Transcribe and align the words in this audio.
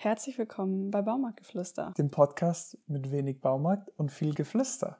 Herzlich 0.00 0.38
willkommen 0.38 0.92
bei 0.92 1.02
Baumarktgeflüster. 1.02 1.92
Dem 1.98 2.08
Podcast 2.08 2.78
mit 2.86 3.10
wenig 3.10 3.40
Baumarkt 3.40 3.90
und 3.96 4.12
viel 4.12 4.32
Geflüster. 4.32 4.96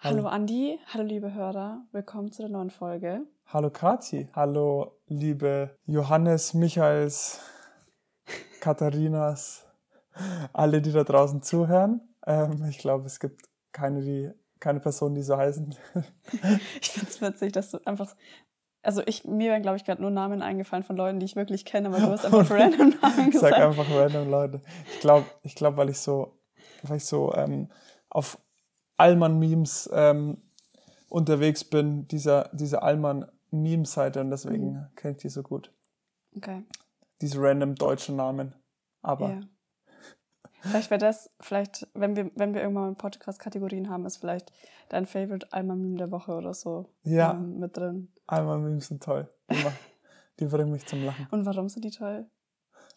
Hallo 0.00 0.26
Andi, 0.26 0.78
hallo 0.88 1.04
liebe 1.04 1.32
Hörer, 1.32 1.82
willkommen 1.92 2.32
zu 2.32 2.42
der 2.42 2.50
neuen 2.50 2.68
Folge. 2.68 3.22
Hallo 3.46 3.70
Kati, 3.70 4.28
hallo 4.34 4.98
liebe 5.06 5.74
Johannes, 5.86 6.52
Michaels, 6.52 7.40
Katharinas, 8.60 9.64
alle, 10.52 10.82
die 10.82 10.92
da 10.92 11.02
draußen 11.02 11.40
zuhören. 11.40 12.02
Ähm, 12.26 12.66
ich 12.68 12.76
glaube, 12.76 13.06
es 13.06 13.18
gibt 13.20 13.49
keine, 13.80 14.02
die, 14.02 14.30
keine 14.60 14.80
Person, 14.80 15.14
die 15.14 15.22
so 15.22 15.36
heißen. 15.36 15.74
ich 16.80 16.90
finde 16.90 17.10
es 17.10 17.20
witzig, 17.20 17.52
dass 17.52 17.70
du 17.70 17.78
einfach. 17.86 18.14
Also 18.82 19.02
ich, 19.06 19.24
mir 19.24 19.50
wären, 19.50 19.62
glaube 19.62 19.76
ich, 19.76 19.84
gerade 19.84 20.00
nur 20.00 20.10
Namen 20.10 20.40
eingefallen 20.40 20.84
von 20.84 20.96
Leuten, 20.96 21.18
die 21.18 21.26
ich 21.26 21.36
wirklich 21.36 21.66
kenne, 21.66 21.88
aber 21.88 21.98
du 21.98 22.06
hast 22.06 22.24
einfach 22.24 22.50
random 22.50 22.94
Namen 23.02 23.30
gesagt. 23.30 23.54
Sag 23.54 23.62
einfach 23.62 23.90
random 23.90 24.30
Leute. 24.30 24.62
Ich 24.92 25.00
glaube, 25.00 25.26
ich 25.42 25.54
glaub, 25.54 25.76
weil 25.76 25.90
ich 25.90 25.98
so, 25.98 26.38
weil 26.82 26.96
ich 26.96 27.04
so 27.04 27.34
ähm, 27.34 27.70
auf 28.08 28.38
Allmann-Memes 28.96 29.90
ähm, 29.92 30.38
unterwegs 31.10 31.64
bin, 31.64 32.08
dieser, 32.08 32.48
diese 32.52 32.82
Allmann-Meme-Seite 32.82 34.20
und 34.20 34.30
deswegen 34.30 34.72
mhm. 34.72 34.86
kenne 34.96 35.12
ich 35.12 35.20
die 35.20 35.28
so 35.28 35.42
gut. 35.42 35.74
Okay. 36.36 36.64
Diese 37.20 37.38
random 37.38 37.74
deutschen 37.74 38.16
Namen. 38.16 38.54
Aber 39.02 39.30
ja. 39.30 39.40
Vielleicht 40.62 40.90
wäre 40.90 40.98
das, 40.98 41.30
vielleicht, 41.40 41.88
wenn 41.94 42.16
wir, 42.16 42.30
wenn 42.34 42.54
wir 42.54 42.60
irgendwann 42.62 42.88
mal 42.88 42.94
Podcast-Kategorien 42.94 43.88
haben, 43.88 44.04
ist 44.06 44.18
vielleicht 44.18 44.52
dein 44.88 45.06
Favorite 45.06 45.46
Alma-Meme 45.52 45.96
der 45.96 46.10
Woche 46.10 46.32
oder 46.32 46.54
so 46.54 46.86
ja. 47.02 47.32
ähm, 47.32 47.58
mit 47.58 47.76
drin. 47.76 48.12
Alma-Memes 48.26 48.88
sind 48.88 49.02
toll. 49.02 49.28
Die, 49.50 49.56
die 50.40 50.46
bringen 50.46 50.70
mich 50.70 50.86
zum 50.86 51.04
Lachen. 51.04 51.26
Und 51.30 51.46
warum 51.46 51.68
sind 51.68 51.84
die 51.84 51.90
toll? 51.90 52.26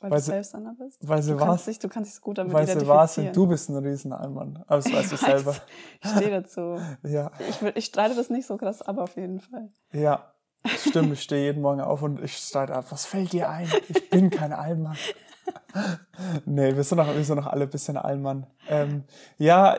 Weil, 0.01 0.11
weil 0.11 0.19
du 0.19 0.25
selbst 0.25 0.53
einer 0.55 0.73
bist? 0.73 1.07
Weil 1.07 1.23
sie 1.23 1.31
du, 1.31 1.37
kannst 1.37 1.67
dich, 1.67 1.79
du 1.79 1.87
kannst 1.87 2.09
dich 2.09 2.15
so 2.15 2.21
gut 2.21 2.37
damit 2.37 2.51
weil 2.51 2.67
sie 2.67 2.85
wahr 2.87 3.07
sind, 3.07 3.33
du 3.33 3.47
bist 3.47 3.69
ein 3.69 3.77
Riesenalmann. 3.77 4.61
Aber 4.67 4.81
das 4.81 4.91
weißt 4.91 5.11
du 5.13 5.15
selber. 5.17 5.55
Ich 6.01 6.09
stehe 6.09 6.31
dazu. 6.31 6.77
ja. 7.03 7.31
Ich, 7.49 7.61
ich 7.61 7.85
streite 7.85 8.15
das 8.15 8.29
nicht 8.29 8.45
so 8.45 8.57
krass, 8.57 8.81
aber 8.81 9.03
auf 9.03 9.15
jeden 9.15 9.39
Fall. 9.39 9.71
Ja, 9.93 10.33
stimmt. 10.65 11.13
Ich 11.13 11.21
stehe 11.21 11.45
jeden 11.45 11.61
Morgen 11.61 11.79
auf 11.79 12.01
und 12.01 12.21
ich 12.21 12.35
streite 12.35 12.73
ab. 12.73 12.85
Was 12.89 13.05
fällt 13.05 13.31
dir 13.31 13.49
ein? 13.49 13.69
Ich 13.87 14.09
bin 14.09 14.29
kein 14.29 14.51
Allmann 14.51 14.97
nee, 16.45 16.75
wir 16.75 16.83
sind, 16.83 16.97
noch, 16.97 17.13
wir 17.13 17.23
sind 17.23 17.37
noch 17.37 17.47
alle 17.47 17.63
ein 17.63 17.69
bisschen 17.69 17.97
Allmann. 17.97 18.47
Ähm, 18.69 19.03
ja, 19.37 19.77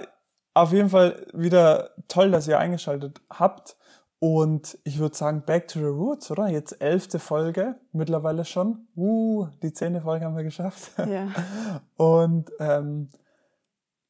auf 0.54 0.72
jeden 0.72 0.90
Fall 0.90 1.26
wieder 1.32 1.90
toll, 2.08 2.30
dass 2.30 2.48
ihr 2.48 2.58
eingeschaltet 2.58 3.20
habt. 3.30 3.76
Und 4.20 4.78
ich 4.84 4.98
würde 4.98 5.14
sagen, 5.14 5.42
back 5.44 5.68
to 5.68 5.80
the 5.80 5.84
roots, 5.84 6.30
oder? 6.30 6.48
Jetzt 6.48 6.80
elfte 6.80 7.18
Folge 7.18 7.74
mittlerweile 7.92 8.44
schon. 8.44 8.86
Uh, 8.96 9.48
die 9.62 9.72
zehnte 9.72 10.00
Folge 10.00 10.24
haben 10.24 10.36
wir 10.36 10.44
geschafft. 10.44 10.92
Ja. 10.96 11.28
Und 11.96 12.50
ähm, 12.58 13.10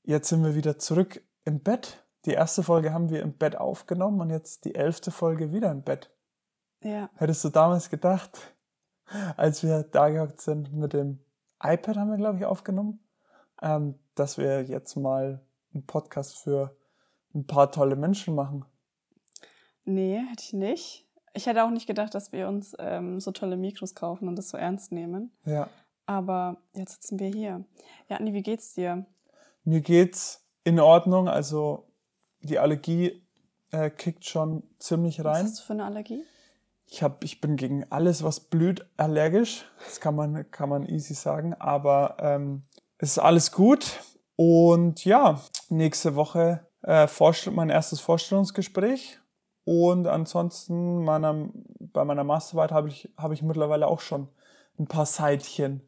jetzt 0.04 0.28
sind 0.28 0.44
wir 0.44 0.54
wieder 0.54 0.78
zurück 0.78 1.20
im 1.44 1.60
Bett. 1.60 2.04
Die 2.26 2.32
erste 2.32 2.62
Folge 2.62 2.92
haben 2.92 3.10
wir 3.10 3.22
im 3.22 3.32
Bett 3.32 3.56
aufgenommen 3.56 4.20
und 4.20 4.30
jetzt 4.30 4.64
die 4.64 4.74
elfte 4.74 5.10
Folge 5.10 5.52
wieder 5.52 5.70
im 5.70 5.82
Bett. 5.82 6.10
Ja. 6.80 7.10
Hättest 7.16 7.44
du 7.44 7.50
damals 7.50 7.90
gedacht, 7.90 8.54
als 9.36 9.62
wir 9.62 9.82
da 9.82 10.08
gehockt 10.08 10.40
sind 10.40 10.72
mit 10.72 10.92
dem 10.92 11.23
iPad 11.64 11.96
haben 11.96 12.10
wir, 12.10 12.16
glaube 12.16 12.38
ich, 12.38 12.44
aufgenommen, 12.44 13.00
ähm, 13.62 13.94
dass 14.14 14.38
wir 14.38 14.64
jetzt 14.64 14.96
mal 14.96 15.40
einen 15.72 15.86
Podcast 15.86 16.38
für 16.38 16.76
ein 17.34 17.46
paar 17.46 17.72
tolle 17.72 17.96
Menschen 17.96 18.34
machen. 18.34 18.64
Nee, 19.84 20.22
hätte 20.30 20.42
ich 20.42 20.52
nicht. 20.52 21.06
Ich 21.34 21.46
hätte 21.46 21.64
auch 21.64 21.70
nicht 21.70 21.86
gedacht, 21.86 22.14
dass 22.14 22.32
wir 22.32 22.48
uns 22.48 22.74
ähm, 22.78 23.18
so 23.20 23.32
tolle 23.32 23.56
Mikros 23.56 23.94
kaufen 23.94 24.28
und 24.28 24.36
das 24.36 24.50
so 24.50 24.56
ernst 24.56 24.92
nehmen. 24.92 25.32
Ja. 25.44 25.68
Aber 26.06 26.58
jetzt 26.74 27.02
sitzen 27.02 27.18
wir 27.18 27.28
hier. 27.28 27.64
Ja, 28.08 28.18
Andi, 28.18 28.32
wie 28.32 28.42
geht's 28.42 28.74
dir? 28.74 29.04
Mir 29.64 29.80
geht's 29.80 30.46
in 30.62 30.78
Ordnung. 30.78 31.28
Also 31.28 31.88
die 32.40 32.58
Allergie 32.58 33.22
äh, 33.72 33.90
kickt 33.90 34.24
schon 34.24 34.62
ziemlich 34.78 35.24
rein. 35.24 35.44
Was 35.44 35.50
hast 35.50 35.58
du 35.60 35.62
für 35.64 35.72
eine 35.72 35.84
Allergie? 35.84 36.22
Ich, 36.86 37.02
hab, 37.02 37.24
ich 37.24 37.40
bin 37.40 37.56
gegen 37.56 37.90
alles, 37.90 38.22
was 38.22 38.40
blüht, 38.40 38.86
allergisch. 38.96 39.64
Das 39.84 40.00
kann 40.00 40.14
man, 40.14 40.50
kann 40.50 40.68
man 40.68 40.86
easy 40.86 41.14
sagen. 41.14 41.54
Aber 41.54 42.16
ähm, 42.20 42.62
es 42.98 43.10
ist 43.12 43.18
alles 43.18 43.52
gut. 43.52 44.00
Und 44.36 45.04
ja, 45.04 45.40
nächste 45.68 46.14
Woche 46.14 46.66
äh, 46.82 47.08
mein 47.50 47.70
erstes 47.70 48.00
Vorstellungsgespräch. 48.00 49.18
Und 49.64 50.06
ansonsten 50.06 51.04
meiner, 51.04 51.48
bei 51.80 52.04
meiner 52.04 52.24
Masterarbeit 52.24 52.72
habe 52.72 52.88
ich, 52.88 53.10
hab 53.16 53.32
ich 53.32 53.42
mittlerweile 53.42 53.86
auch 53.86 54.00
schon 54.00 54.28
ein 54.78 54.86
paar 54.86 55.06
Seitchen. 55.06 55.80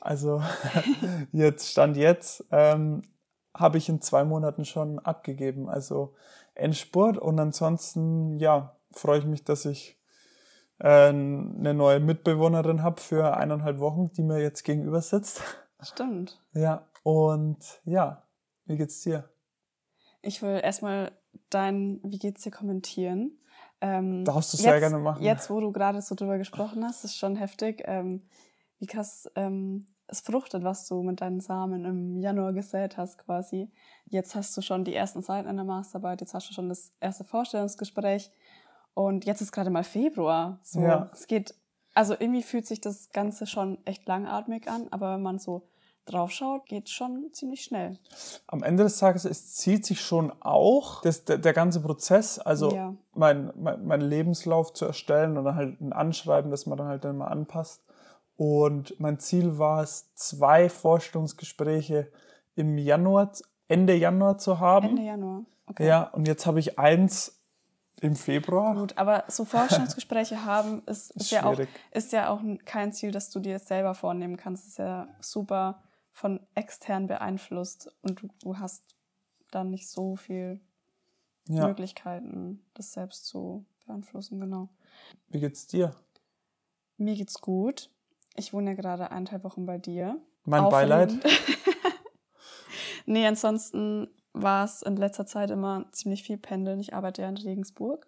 Also 0.00 0.42
jetzt 1.32 1.70
stand 1.70 1.96
jetzt, 1.96 2.44
ähm, 2.50 3.02
habe 3.54 3.78
ich 3.78 3.88
in 3.88 4.00
zwei 4.00 4.24
Monaten 4.24 4.64
schon 4.64 4.98
abgegeben. 4.98 5.68
Also 5.68 6.14
Endspurt. 6.54 7.16
Und 7.16 7.38
ansonsten, 7.38 8.36
ja, 8.38 8.76
freue 8.90 9.20
ich 9.20 9.24
mich, 9.24 9.44
dass 9.44 9.64
ich 9.64 9.98
eine 10.88 11.74
neue 11.74 12.00
Mitbewohnerin 12.00 12.82
habe 12.82 13.00
für 13.00 13.36
eineinhalb 13.36 13.78
Wochen, 13.78 14.10
die 14.12 14.22
mir 14.22 14.40
jetzt 14.40 14.64
gegenüber 14.64 15.00
sitzt. 15.00 15.42
Stimmt. 15.80 16.40
Ja, 16.54 16.86
und 17.02 17.58
ja, 17.84 18.22
wie 18.66 18.76
geht's 18.76 19.00
dir? 19.02 19.28
Ich 20.22 20.42
will 20.42 20.60
erstmal 20.62 21.12
dein 21.50 22.00
Wie 22.02 22.18
geht's 22.18 22.42
dir 22.42 22.50
kommentieren. 22.50 23.38
Ähm, 23.80 24.24
Darfst 24.24 24.52
du 24.52 24.56
sehr 24.56 24.78
gerne 24.78 24.98
machen. 24.98 25.22
Jetzt, 25.22 25.50
wo 25.50 25.60
du 25.60 25.72
gerade 25.72 26.00
so 26.00 26.14
drüber 26.14 26.38
gesprochen 26.38 26.84
hast, 26.84 27.04
ist 27.04 27.16
schon 27.16 27.34
heftig, 27.34 27.82
ähm, 27.86 28.22
wie 28.78 28.86
krass 28.86 29.28
ähm, 29.34 29.86
es 30.06 30.20
fruchtet, 30.20 30.62
was 30.62 30.86
du 30.86 31.02
mit 31.02 31.20
deinen 31.20 31.40
Samen 31.40 31.84
im 31.84 32.20
Januar 32.20 32.52
gesät 32.52 32.96
hast 32.96 33.18
quasi. 33.18 33.72
Jetzt 34.06 34.34
hast 34.34 34.56
du 34.56 34.62
schon 34.62 34.84
die 34.84 34.94
ersten 34.94 35.22
Seiten 35.22 35.48
in 35.48 35.56
der 35.56 35.64
Masterarbeit, 35.64 36.20
jetzt 36.20 36.34
hast 36.34 36.48
du 36.48 36.54
schon 36.54 36.68
das 36.68 36.92
erste 37.00 37.24
Vorstellungsgespräch 37.24 38.30
und 38.94 39.24
jetzt 39.24 39.40
ist 39.40 39.52
gerade 39.52 39.70
mal 39.70 39.84
Februar. 39.84 40.58
So, 40.62 40.80
ja. 40.80 41.10
es 41.12 41.26
geht, 41.26 41.54
also 41.94 42.14
irgendwie 42.18 42.42
fühlt 42.42 42.66
sich 42.66 42.80
das 42.80 43.10
Ganze 43.12 43.46
schon 43.46 43.78
echt 43.86 44.06
langatmig 44.06 44.68
an, 44.68 44.88
aber 44.90 45.14
wenn 45.14 45.22
man 45.22 45.38
so 45.38 45.68
draufschaut, 46.04 46.66
geht 46.66 46.88
schon 46.88 47.30
ziemlich 47.32 47.62
schnell. 47.62 47.98
Am 48.46 48.62
Ende 48.62 48.82
des 48.82 48.98
Tages, 48.98 49.24
es 49.24 49.54
zieht 49.54 49.86
sich 49.86 50.00
schon 50.00 50.32
auch 50.40 51.00
das, 51.02 51.24
der, 51.24 51.38
der 51.38 51.52
ganze 51.52 51.80
Prozess, 51.80 52.38
also 52.38 52.74
ja. 52.74 52.94
mein, 53.14 53.52
mein, 53.56 53.86
mein 53.86 54.00
Lebenslauf 54.00 54.72
zu 54.72 54.84
erstellen 54.84 55.38
oder 55.38 55.54
halt 55.54 55.80
ein 55.80 55.92
Anschreiben, 55.92 56.50
das 56.50 56.66
man 56.66 56.78
dann 56.78 56.88
halt 56.88 57.04
dann 57.04 57.18
mal 57.18 57.28
anpasst. 57.28 57.84
Und 58.36 58.98
mein 58.98 59.18
Ziel 59.18 59.58
war 59.58 59.82
es, 59.82 60.12
zwei 60.14 60.68
Vorstellungsgespräche 60.68 62.10
im 62.54 62.78
Januar, 62.78 63.32
Ende 63.68 63.94
Januar 63.94 64.38
zu 64.38 64.58
haben. 64.58 64.88
Ende 64.88 65.02
Januar, 65.02 65.44
okay. 65.66 65.86
Ja, 65.86 66.04
und 66.04 66.26
jetzt 66.26 66.46
habe 66.46 66.58
ich 66.58 66.78
eins 66.78 67.41
im 68.02 68.16
Februar? 68.16 68.74
Gut, 68.74 68.98
aber 68.98 69.24
so 69.28 69.44
Forschungsgespräche 69.44 70.44
haben 70.44 70.82
ist, 70.86 71.12
ist, 71.12 71.30
ja 71.30 71.44
auch, 71.44 71.58
ist 71.92 72.12
ja 72.12 72.30
auch 72.30 72.40
kein 72.64 72.92
Ziel, 72.92 73.12
das 73.12 73.30
du 73.30 73.38
dir 73.38 73.58
selber 73.58 73.94
vornehmen 73.94 74.36
kannst. 74.36 74.66
ist 74.66 74.78
ja 74.78 75.08
super 75.20 75.82
von 76.10 76.40
extern 76.54 77.06
beeinflusst 77.06 77.94
und 78.02 78.22
du, 78.22 78.28
du 78.42 78.58
hast 78.58 78.84
dann 79.50 79.70
nicht 79.70 79.88
so 79.88 80.16
viel 80.16 80.60
ja. 81.48 81.66
Möglichkeiten, 81.66 82.64
das 82.74 82.92
selbst 82.92 83.26
zu 83.26 83.64
beeinflussen, 83.86 84.40
genau. 84.40 84.68
Wie 85.28 85.40
geht's 85.40 85.66
dir? 85.68 85.94
Mir 86.96 87.14
geht's 87.14 87.40
gut. 87.40 87.88
Ich 88.34 88.52
wohne 88.52 88.70
ja 88.70 88.76
gerade 88.76 89.10
eineinhalb 89.10 89.44
Wochen 89.44 89.64
bei 89.64 89.78
dir. 89.78 90.20
Mein 90.44 90.68
Beileid. 90.68 91.12
nee, 93.06 93.26
ansonsten 93.26 94.08
war 94.32 94.64
es 94.64 94.82
in 94.82 94.96
letzter 94.96 95.26
Zeit 95.26 95.50
immer 95.50 95.86
ziemlich 95.92 96.22
viel 96.22 96.38
pendeln. 96.38 96.80
Ich 96.80 96.94
arbeite 96.94 97.22
ja 97.22 97.28
in 97.28 97.36
Regensburg 97.36 98.06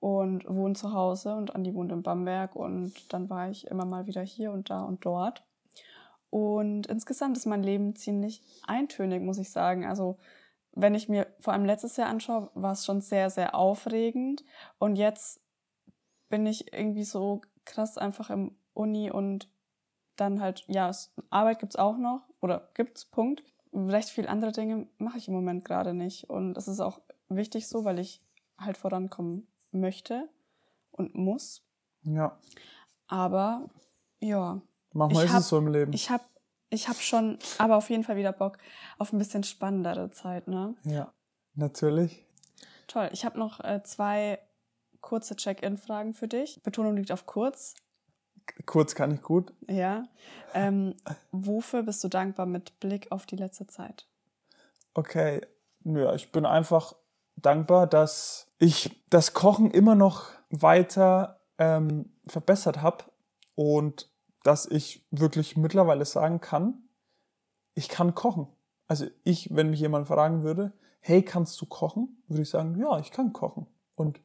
und 0.00 0.44
wohne 0.48 0.74
zu 0.74 0.92
Hause 0.92 1.34
und 1.34 1.54
Andi 1.54 1.74
wohnt 1.74 1.92
in 1.92 2.02
Bamberg 2.02 2.54
und 2.54 3.12
dann 3.12 3.28
war 3.28 3.50
ich 3.50 3.66
immer 3.66 3.84
mal 3.84 4.06
wieder 4.06 4.22
hier 4.22 4.52
und 4.52 4.70
da 4.70 4.82
und 4.82 5.04
dort. 5.04 5.44
Und 6.30 6.86
insgesamt 6.86 7.36
ist 7.36 7.46
mein 7.46 7.62
Leben 7.62 7.96
ziemlich 7.96 8.42
eintönig, 8.66 9.22
muss 9.22 9.38
ich 9.38 9.50
sagen. 9.50 9.86
Also 9.86 10.18
wenn 10.72 10.94
ich 10.94 11.08
mir 11.08 11.26
vor 11.40 11.52
allem 11.52 11.64
letztes 11.64 11.96
Jahr 11.96 12.08
anschaue, 12.08 12.50
war 12.54 12.72
es 12.72 12.84
schon 12.84 13.00
sehr, 13.00 13.30
sehr 13.30 13.54
aufregend. 13.54 14.44
Und 14.78 14.96
jetzt 14.96 15.40
bin 16.28 16.46
ich 16.46 16.72
irgendwie 16.72 17.04
so 17.04 17.40
krass 17.64 17.96
einfach 17.96 18.30
im 18.30 18.56
Uni 18.74 19.10
und 19.10 19.48
dann 20.16 20.40
halt, 20.40 20.64
ja, 20.68 20.90
Arbeit 21.30 21.60
gibt's 21.60 21.76
auch 21.76 21.96
noch 21.96 22.28
oder 22.40 22.68
gibt's, 22.74 23.04
Punkt 23.04 23.42
recht 23.76 24.08
viel 24.08 24.26
andere 24.26 24.52
Dinge 24.52 24.86
mache 24.98 25.18
ich 25.18 25.28
im 25.28 25.34
Moment 25.34 25.64
gerade 25.64 25.94
nicht. 25.94 26.28
Und 26.30 26.54
das 26.54 26.68
ist 26.68 26.80
auch 26.80 27.00
wichtig 27.28 27.68
so, 27.68 27.84
weil 27.84 27.98
ich 27.98 28.22
halt 28.58 28.76
vorankommen 28.76 29.46
möchte 29.70 30.28
und 30.90 31.14
muss. 31.14 31.62
Ja. 32.02 32.38
Aber 33.06 33.68
ja. 34.20 34.60
Manchmal 34.92 35.26
ist 35.26 35.32
hab, 35.32 35.40
es 35.40 35.48
so 35.48 35.58
im 35.58 35.68
Leben. 35.68 35.92
Ich 35.92 36.10
habe 36.10 36.24
ich 36.70 36.88
hab 36.88 36.96
schon, 36.96 37.38
aber 37.58 37.76
auf 37.76 37.90
jeden 37.90 38.02
Fall 38.02 38.16
wieder 38.16 38.32
Bock 38.32 38.58
auf 38.98 39.12
ein 39.12 39.18
bisschen 39.18 39.44
spannendere 39.44 40.10
Zeit, 40.10 40.48
ne? 40.48 40.74
Ja. 40.84 41.12
Natürlich. 41.54 42.24
Toll. 42.86 43.08
Ich 43.12 43.24
habe 43.24 43.38
noch 43.38 43.60
äh, 43.60 43.82
zwei 43.82 44.38
kurze 45.00 45.36
Check-in-Fragen 45.36 46.14
für 46.14 46.28
dich. 46.28 46.62
Betonung 46.62 46.96
liegt 46.96 47.12
auf 47.12 47.26
kurz. 47.26 47.74
Kurz 48.64 48.94
kann 48.94 49.12
ich 49.12 49.22
gut. 49.22 49.52
Ja. 49.68 50.04
Ähm, 50.54 50.94
wofür 51.32 51.82
bist 51.82 52.02
du 52.04 52.08
dankbar 52.08 52.46
mit 52.46 52.78
Blick 52.80 53.12
auf 53.12 53.26
die 53.26 53.36
letzte 53.36 53.66
Zeit? 53.66 54.06
Okay. 54.94 55.40
Ja, 55.84 56.14
ich 56.14 56.32
bin 56.32 56.46
einfach 56.46 56.94
dankbar, 57.36 57.86
dass 57.86 58.48
ich 58.58 59.04
das 59.10 59.34
Kochen 59.34 59.70
immer 59.70 59.94
noch 59.94 60.30
weiter 60.50 61.40
ähm, 61.58 62.12
verbessert 62.26 62.82
habe 62.82 63.04
und 63.54 64.10
dass 64.42 64.66
ich 64.66 65.06
wirklich 65.10 65.56
mittlerweile 65.56 66.04
sagen 66.04 66.40
kann, 66.40 66.88
ich 67.74 67.88
kann 67.88 68.14
kochen. 68.14 68.48
Also 68.88 69.06
ich, 69.24 69.54
wenn 69.54 69.70
mich 69.70 69.80
jemand 69.80 70.08
fragen 70.08 70.42
würde, 70.42 70.72
hey, 71.00 71.22
kannst 71.22 71.60
du 71.60 71.66
kochen? 71.66 72.22
Würde 72.28 72.42
ich 72.42 72.50
sagen, 72.50 72.78
ja, 72.78 72.98
ich 72.98 73.10
kann 73.10 73.32
kochen. 73.32 73.66
Und 73.94 74.20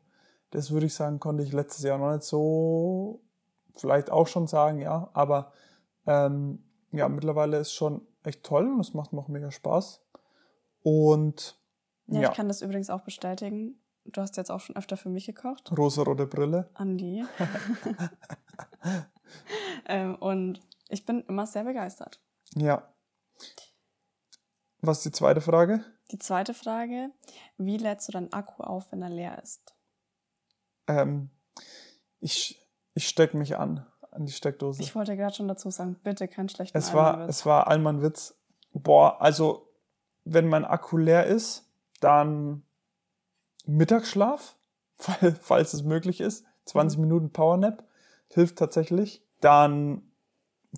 das 0.51 0.71
würde 0.71 0.85
ich 0.85 0.93
sagen, 0.93 1.19
konnte 1.19 1.43
ich 1.43 1.51
letztes 1.51 1.83
Jahr 1.83 1.97
noch 1.97 2.11
nicht 2.11 2.23
so, 2.23 3.21
vielleicht 3.75 4.09
auch 4.09 4.27
schon 4.27 4.47
sagen, 4.47 4.79
ja, 4.79 5.09
aber 5.13 5.51
ähm, 6.05 6.63
ja, 6.91 7.07
mittlerweile 7.09 7.57
ist 7.57 7.73
schon 7.73 8.05
echt 8.23 8.43
toll 8.43 8.67
und 8.71 8.79
es 8.79 8.93
macht 8.93 9.13
auch 9.13 9.27
mega 9.27 9.51
Spaß. 9.51 10.01
Und 10.83 11.59
ja, 12.07 12.21
ja, 12.21 12.29
ich 12.29 12.35
kann 12.35 12.47
das 12.47 12.61
übrigens 12.61 12.89
auch 12.89 13.01
bestätigen. 13.01 13.79
Du 14.05 14.21
hast 14.21 14.35
jetzt 14.37 14.51
auch 14.51 14.59
schon 14.59 14.75
öfter 14.75 14.97
für 14.97 15.09
mich 15.09 15.25
gekocht. 15.25 15.71
Rosa-rote 15.77 16.25
Brille. 16.25 16.69
Andi. 16.73 17.23
ähm, 19.85 20.15
und 20.15 20.59
ich 20.89 21.05
bin 21.05 21.21
immer 21.27 21.45
sehr 21.45 21.63
begeistert. 21.63 22.19
Ja. 22.55 22.91
Was 24.81 24.97
ist 24.97 25.05
die 25.05 25.11
zweite 25.11 25.41
Frage? 25.41 25.85
Die 26.09 26.17
zweite 26.19 26.53
Frage, 26.53 27.11
wie 27.57 27.77
lädst 27.77 28.07
du 28.07 28.11
deinen 28.11 28.33
Akku 28.33 28.63
auf, 28.63 28.91
wenn 28.91 29.03
er 29.03 29.09
leer 29.09 29.41
ist? 29.41 29.75
Ähm, 30.87 31.29
ich 32.19 32.59
ich 32.93 33.07
stecke 33.07 33.37
mich 33.37 33.57
an, 33.57 33.85
an 34.11 34.25
die 34.25 34.31
Steckdose. 34.31 34.81
Ich 34.81 34.95
wollte 34.95 35.15
gerade 35.15 35.35
schon 35.35 35.47
dazu 35.47 35.69
sagen, 35.69 35.97
bitte 36.03 36.27
kein 36.27 36.49
schlechten 36.49 36.77
es 36.77 36.93
war, 36.93 37.27
Es 37.27 37.45
war 37.45 37.67
Allmann-Witz. 37.67 38.35
Boah, 38.73 39.21
also 39.21 39.67
wenn 40.23 40.47
mein 40.47 40.65
Akku 40.65 40.97
leer 40.97 41.25
ist, 41.25 41.69
dann 41.99 42.63
Mittagsschlaf, 43.65 44.55
falls 45.41 45.73
es 45.73 45.83
möglich 45.83 46.21
ist. 46.21 46.45
20 46.65 46.97
mhm. 46.97 47.05
Minuten 47.05 47.33
Powernap 47.33 47.83
hilft 48.27 48.57
tatsächlich. 48.57 49.25
Dann, 49.39 50.03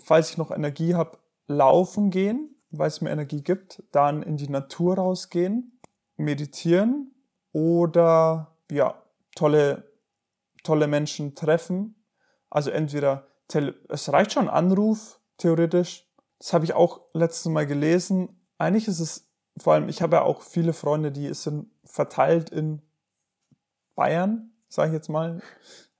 falls 0.01 0.31
ich 0.31 0.37
noch 0.37 0.51
Energie 0.51 0.95
habe, 0.95 1.17
laufen 1.47 2.09
gehen, 2.09 2.55
weil 2.71 2.87
es 2.87 3.01
mir 3.01 3.11
Energie 3.11 3.41
gibt. 3.41 3.83
Dann 3.91 4.23
in 4.23 4.37
die 4.37 4.49
Natur 4.49 4.95
rausgehen, 4.95 5.79
meditieren 6.15 7.13
oder 7.51 8.55
ja, 8.71 9.01
tolle, 9.35 9.91
tolle 10.63 10.87
Menschen 10.87 11.35
treffen. 11.35 11.95
Also 12.53 12.69
entweder, 12.69 13.25
es 13.89 14.13
reicht 14.13 14.33
schon 14.33 14.47
Anruf, 14.47 15.19
theoretisch. 15.37 16.07
Das 16.37 16.53
habe 16.53 16.65
ich 16.65 16.73
auch 16.73 17.01
letztes 17.13 17.51
Mal 17.51 17.65
gelesen. 17.65 18.39
Eigentlich 18.59 18.87
ist 18.87 18.99
es 18.99 19.27
vor 19.57 19.73
allem, 19.73 19.89
ich 19.89 20.03
habe 20.03 20.17
ja 20.17 20.21
auch 20.21 20.43
viele 20.43 20.73
Freunde, 20.73 21.11
die 21.11 21.33
sind 21.33 21.71
verteilt 21.83 22.51
in 22.51 22.83
Bayern, 23.95 24.51
sage 24.69 24.89
ich 24.89 24.93
jetzt 24.93 25.09
mal, 25.09 25.41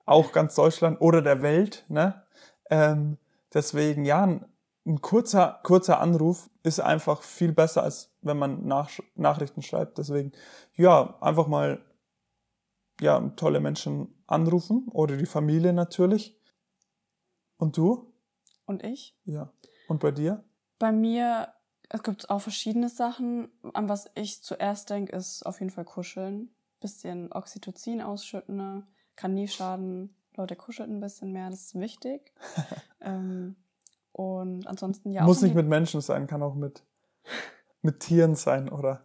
auch 0.06 0.32
ganz 0.32 0.54
Deutschland 0.54 1.02
oder 1.02 1.24
der 1.24 1.42
Welt. 1.42 1.86
Ne? 1.88 2.22
Ähm, 2.70 3.18
deswegen, 3.52 4.06
ja, 4.06 4.24
ein, 4.24 4.46
ein, 4.86 5.02
kurzer, 5.02 5.60
kurzer 5.64 6.00
Anruf 6.00 6.52
ist 6.62 6.80
einfach 6.80 7.24
viel 7.24 7.52
besser, 7.52 7.82
als 7.82 8.12
wenn 8.22 8.38
man 8.38 8.68
Nach 8.68 8.92
Nachrichten 9.16 9.64
schreibt. 9.64 9.98
Deswegen, 9.98 10.34
ja, 10.76 11.18
einfach 11.20 11.48
mal 11.48 11.84
ja, 13.02 13.20
tolle 13.38 13.60
Menschen 13.60 14.14
anrufen 14.28 14.88
oder 14.92 15.18
die 15.18 15.26
Familie 15.26 15.74
natürlich. 15.74 16.40
Und 17.64 17.78
du? 17.78 18.14
Und 18.66 18.84
ich? 18.84 19.18
Ja. 19.26 19.52
Und 19.88 20.00
bei 20.00 20.12
dir? 20.12 20.44
Bei 20.80 20.92
mir 20.92 21.54
es 21.94 22.02
gibt 22.02 22.30
auch 22.32 22.40
verschiedene 22.40 22.90
Sachen. 22.90 23.50
An 23.74 23.88
was 23.88 24.10
ich 24.16 24.42
zuerst 24.42 24.90
denke, 24.90 25.16
ist 25.16 25.46
auf 25.46 25.60
jeden 25.60 25.72
Fall 25.72 25.86
kuscheln. 25.86 26.50
Bisschen 26.80 27.32
Oxytocin 27.32 28.02
ausschütten, 28.02 28.58
ne? 28.58 28.88
kann 29.16 29.36
nie 29.36 29.48
schaden. 29.48 30.16
Leute 30.36 30.56
kuscheln 30.56 30.98
ein 30.98 31.00
bisschen 31.00 31.32
mehr, 31.32 31.52
das 31.52 31.62
ist 31.62 31.80
wichtig. 31.80 32.34
ähm, 33.02 33.56
und 34.12 34.66
ansonsten 34.68 35.12
ja. 35.12 35.24
Muss 35.24 35.44
nicht 35.44 35.54
mit 35.54 35.68
Menschen 35.68 36.02
sein, 36.02 36.26
kann 36.26 36.42
auch 36.42 36.56
mit, 36.56 36.84
mit 37.84 38.00
Tieren 38.00 38.36
sein 38.36 38.70
oder 38.70 39.04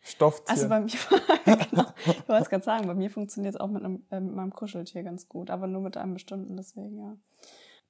Stofftieren. 0.00 0.48
Also 0.48 0.68
bei 0.68 0.80
mir, 0.80 0.90
genau, 1.44 1.84
ich 2.06 2.28
wollte 2.28 2.42
es 2.42 2.48
gerade 2.48 2.64
sagen, 2.64 2.86
bei 2.86 2.94
mir 2.94 3.10
funktioniert 3.10 3.54
es 3.54 3.60
auch 3.60 3.68
mit, 3.68 3.84
einem, 3.84 4.06
äh, 4.10 4.20
mit 4.20 4.34
meinem 4.34 4.52
Kuscheltier 4.52 5.02
ganz 5.02 5.28
gut, 5.28 5.50
aber 5.50 5.66
nur 5.66 5.82
mit 5.82 5.98
einem 5.98 6.14
bestimmten, 6.14 6.56
deswegen 6.56 6.98
ja. 6.98 7.16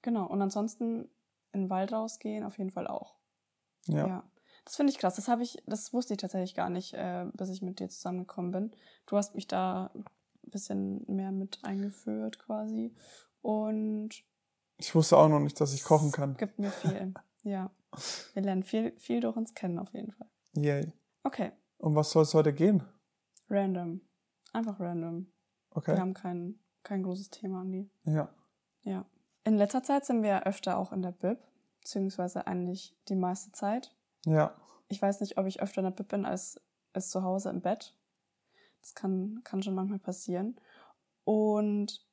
Genau, 0.05 0.27
und 0.27 0.43
ansonsten 0.43 1.09
in 1.53 1.63
den 1.63 1.71
Wald 1.71 1.91
rausgehen 1.91 2.45
auf 2.45 2.59
jeden 2.59 2.71
Fall 2.71 2.87
auch. 2.87 3.17
Ja. 3.87 4.07
ja. 4.07 4.31
Das 4.67 4.77
finde 4.77 4.93
ich 4.93 4.99
krass. 4.99 5.17
Das 5.17 5.29
habe 5.29 5.43
ich, 5.43 5.63
das 5.67 5.95
wusste 5.95 6.13
ich 6.13 6.19
tatsächlich 6.19 6.55
gar 6.55 6.69
nicht, 6.69 6.93
äh, 6.93 7.25
bis 7.33 7.49
ich 7.49 7.63
mit 7.63 7.81
dir 7.81 7.89
zusammengekommen 7.89 8.51
bin. 8.51 8.77
Du 9.07 9.17
hast 9.17 9.35
mich 9.35 9.49
da 9.49 9.91
ein 9.95 10.05
bisschen 10.43 11.07
mehr 11.07 11.33
mit 11.33 11.59
eingeführt 11.63 12.39
quasi. 12.39 12.95
Und 13.41 14.11
ich 14.77 14.95
wusste 14.95 15.17
auch 15.17 15.29
noch 15.29 15.41
nicht, 15.41 15.59
dass 15.59 15.73
ich 15.73 15.85
kochen 15.85 16.13
kann. 16.13 16.37
Gibt 16.37 16.59
mir 16.59 16.71
viel. 16.71 17.15
ja. 17.43 17.71
Wir 18.35 18.43
lernen 18.43 18.63
viel, 18.63 18.93
viel 18.99 19.21
durch 19.21 19.37
uns 19.37 19.55
kennen 19.55 19.79
auf 19.79 19.95
jeden 19.95 20.13
Fall. 20.13 20.29
Yay. 20.55 20.93
Okay. 21.23 21.53
Um 21.79 21.95
was 21.95 22.11
soll 22.11 22.25
es 22.25 22.35
heute 22.35 22.53
gehen? 22.53 22.83
Random. 23.49 24.03
Einfach 24.53 24.79
random. 24.81 25.33
Okay. 25.71 25.93
Wir 25.93 26.01
haben 26.01 26.13
kein, 26.13 26.59
kein 26.83 27.03
großes 27.03 27.31
Thema, 27.31 27.63
Andi. 27.63 27.91
Ja. 28.05 28.29
Ja. 28.83 29.07
In 29.45 29.57
letzter 29.57 29.83
Zeit 29.83 30.07
sind 30.07 30.23
wir 30.23 30.47
öfter 30.47 30.79
auch 30.79 30.93
in 30.93 31.03
der 31.03 31.13
Bib 31.13 31.39
beziehungsweise 31.81 32.47
eigentlich 32.47 32.97
die 33.09 33.15
meiste 33.15 33.53
Zeit. 33.53 33.95
Ja. 34.25 34.55
Ich 34.89 35.01
weiß 35.01 35.21
nicht, 35.21 35.37
ob 35.37 35.47
ich 35.47 35.61
öfter 35.61 35.81
in 35.81 35.85
der 35.85 35.91
Bib 35.91 36.09
bin 36.09 36.25
als, 36.25 36.61
als 36.95 37.11
zu 37.11 37.23
Hause 37.23 37.51
im 37.51 37.61
Bett. 37.61 37.95
Das 38.81 38.95
kann, 38.95 39.43
kann 39.45 39.63
schon 39.63 39.75
manchmal 39.75 39.99
passieren. 39.99 40.57
Und 41.25 42.05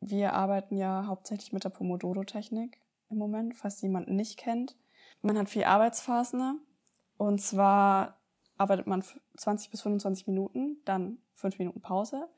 wir 0.00 0.32
arbeiten 0.32 0.76
ja 0.76 1.06
hauptsächlich 1.06 1.52
mit 1.52 1.64
der 1.64 1.70
Pomodoro-Technik 1.70 2.80
im 3.08 3.18
Moment, 3.18 3.56
falls 3.56 3.80
jemand 3.80 4.08
nicht 4.08 4.36
kennt. 4.36 4.76
Man 5.22 5.38
hat 5.38 5.48
vier 5.48 5.68
Arbeitsphasen. 5.68 6.60
Und 7.16 7.40
zwar 7.40 8.20
arbeitet 8.56 8.86
man 8.86 9.02
20 9.36 9.70
bis 9.70 9.82
25 9.82 10.26
Minuten, 10.26 10.78
dann 10.84 11.18
5 11.34 11.58
Minuten 11.58 11.80
Pause, 11.80 12.28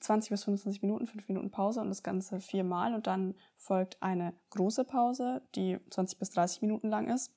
20 0.00 0.30
bis 0.30 0.44
25 0.44 0.82
Minuten, 0.82 1.06
5 1.06 1.28
Minuten 1.28 1.50
Pause 1.50 1.80
und 1.80 1.88
das 1.88 2.02
Ganze 2.02 2.40
viermal 2.40 2.94
und 2.94 3.06
dann 3.06 3.34
folgt 3.56 4.02
eine 4.02 4.34
große 4.50 4.84
Pause, 4.84 5.42
die 5.54 5.78
20 5.90 6.18
bis 6.18 6.30
30 6.30 6.62
Minuten 6.62 6.88
lang 6.88 7.08
ist. 7.08 7.32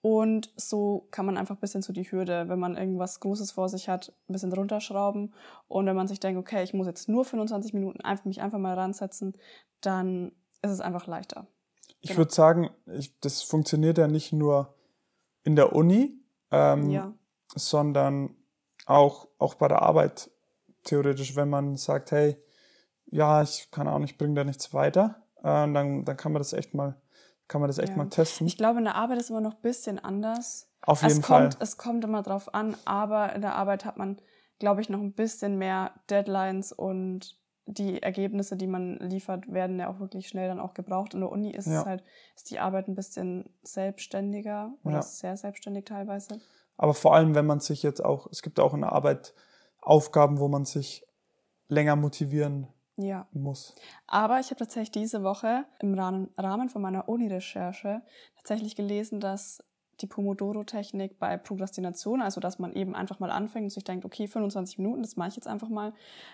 Und 0.00 0.52
so 0.56 1.08
kann 1.10 1.26
man 1.26 1.36
einfach 1.36 1.56
ein 1.56 1.60
bisschen 1.60 1.82
so 1.82 1.92
die 1.92 2.10
Hürde, 2.10 2.48
wenn 2.48 2.60
man 2.60 2.76
irgendwas 2.76 3.18
Großes 3.18 3.50
vor 3.50 3.68
sich 3.68 3.88
hat, 3.88 4.12
ein 4.28 4.32
bisschen 4.32 4.52
runterschrauben. 4.52 5.34
Und 5.66 5.86
wenn 5.86 5.96
man 5.96 6.06
sich 6.06 6.20
denkt, 6.20 6.38
okay, 6.38 6.62
ich 6.62 6.72
muss 6.72 6.86
jetzt 6.86 7.08
nur 7.08 7.24
25 7.24 7.74
Minuten 7.74 8.00
einfach, 8.02 8.24
mich 8.24 8.40
einfach 8.40 8.58
mal 8.58 8.74
ransetzen, 8.74 9.36
dann 9.80 10.32
ist 10.62 10.70
es 10.70 10.80
einfach 10.80 11.06
leichter. 11.06 11.48
Ich 12.00 12.10
genau. 12.10 12.18
würde 12.18 12.32
sagen, 12.32 12.70
ich, 12.86 13.18
das 13.20 13.42
funktioniert 13.42 13.98
ja 13.98 14.06
nicht 14.06 14.32
nur 14.32 14.74
in 15.42 15.56
der 15.56 15.74
Uni, 15.74 16.14
ähm, 16.50 16.90
ja. 16.90 17.12
Sondern 17.54 18.36
auch, 18.86 19.28
auch 19.38 19.54
bei 19.54 19.68
der 19.68 19.82
Arbeit 19.82 20.30
theoretisch, 20.84 21.36
wenn 21.36 21.48
man 21.48 21.76
sagt, 21.76 22.12
hey, 22.12 22.36
ja, 23.06 23.42
ich 23.42 23.70
kann 23.70 23.88
auch 23.88 23.98
nicht, 23.98 24.18
bringe 24.18 24.34
da 24.34 24.44
nichts 24.44 24.72
weiter, 24.74 25.22
äh, 25.38 25.42
dann, 25.42 26.04
dann 26.04 26.16
kann 26.16 26.32
man 26.32 26.40
das 26.40 26.52
echt 26.52 26.74
mal, 26.74 27.00
kann 27.46 27.60
man 27.60 27.68
das 27.68 27.78
echt 27.78 27.90
ja. 27.90 27.96
mal 27.96 28.08
testen. 28.08 28.46
Ich 28.46 28.56
glaube, 28.56 28.78
in 28.78 28.84
der 28.84 28.94
Arbeit 28.94 29.18
ist 29.18 29.30
immer 29.30 29.40
noch 29.40 29.54
ein 29.54 29.62
bisschen 29.62 29.98
anders. 29.98 30.70
Auf 30.82 31.02
jeden 31.02 31.20
es 31.20 31.26
Fall. 31.26 31.50
es 31.58 31.76
kommt 31.76 32.04
immer 32.04 32.22
drauf 32.22 32.54
an, 32.54 32.76
aber 32.84 33.34
in 33.34 33.42
der 33.42 33.56
Arbeit 33.56 33.84
hat 33.84 33.96
man, 33.96 34.18
glaube 34.58 34.80
ich, 34.80 34.88
noch 34.88 35.00
ein 35.00 35.12
bisschen 35.12 35.58
mehr 35.58 35.92
Deadlines 36.08 36.72
und 36.72 37.36
die 37.66 38.02
Ergebnisse, 38.02 38.56
die 38.56 38.66
man 38.66 38.96
liefert, 38.98 39.52
werden 39.52 39.78
ja 39.78 39.90
auch 39.90 40.00
wirklich 40.00 40.28
schnell 40.28 40.48
dann 40.48 40.60
auch 40.60 40.72
gebraucht. 40.72 41.12
In 41.12 41.20
der 41.20 41.30
Uni 41.30 41.50
ist 41.50 41.66
ja. 41.66 41.80
es 41.80 41.86
halt, 41.86 42.02
ist 42.34 42.50
die 42.50 42.58
Arbeit 42.58 42.88
ein 42.88 42.94
bisschen 42.94 43.50
selbstständiger 43.62 44.72
oder 44.84 44.96
ja. 44.96 45.02
sehr 45.02 45.36
selbstständig 45.36 45.84
teilweise. 45.84 46.40
Aber 46.78 46.94
vor 46.94 47.14
allem, 47.14 47.34
wenn 47.34 47.44
man 47.44 47.60
sich 47.60 47.82
jetzt 47.82 48.02
auch, 48.02 48.28
es 48.30 48.40
gibt 48.40 48.58
auch 48.60 48.72
in 48.72 48.80
der 48.80 48.92
Arbeit 48.92 49.34
Aufgaben, 49.80 50.38
wo 50.38 50.48
man 50.48 50.64
sich 50.64 51.04
länger 51.68 51.96
motivieren 51.96 52.68
ja. 52.96 53.26
muss. 53.32 53.74
Aber 54.06 54.40
ich 54.40 54.46
habe 54.46 54.58
tatsächlich 54.58 54.92
diese 54.92 55.22
Woche 55.22 55.64
im 55.80 55.94
Rahmen 55.94 56.68
von 56.68 56.82
meiner 56.82 57.08
Uni-Recherche 57.08 58.02
tatsächlich 58.36 58.76
gelesen, 58.76 59.20
dass 59.20 59.62
die 60.00 60.06
Pomodoro-Technik 60.06 61.18
bei 61.18 61.36
Prokrastination, 61.36 62.22
also 62.22 62.40
dass 62.40 62.58
man 62.58 62.72
eben 62.72 62.94
einfach 62.94 63.18
mal 63.18 63.30
anfängt 63.30 63.64
und 63.64 63.70
sich 63.70 63.84
denkt, 63.84 64.04
okay, 64.04 64.28
25 64.28 64.78
Minuten, 64.78 65.02
das 65.02 65.16
mache 65.16 65.30
ich 65.30 65.36
jetzt 65.36 65.48
einfach 65.48 65.68
mal, 65.68 65.92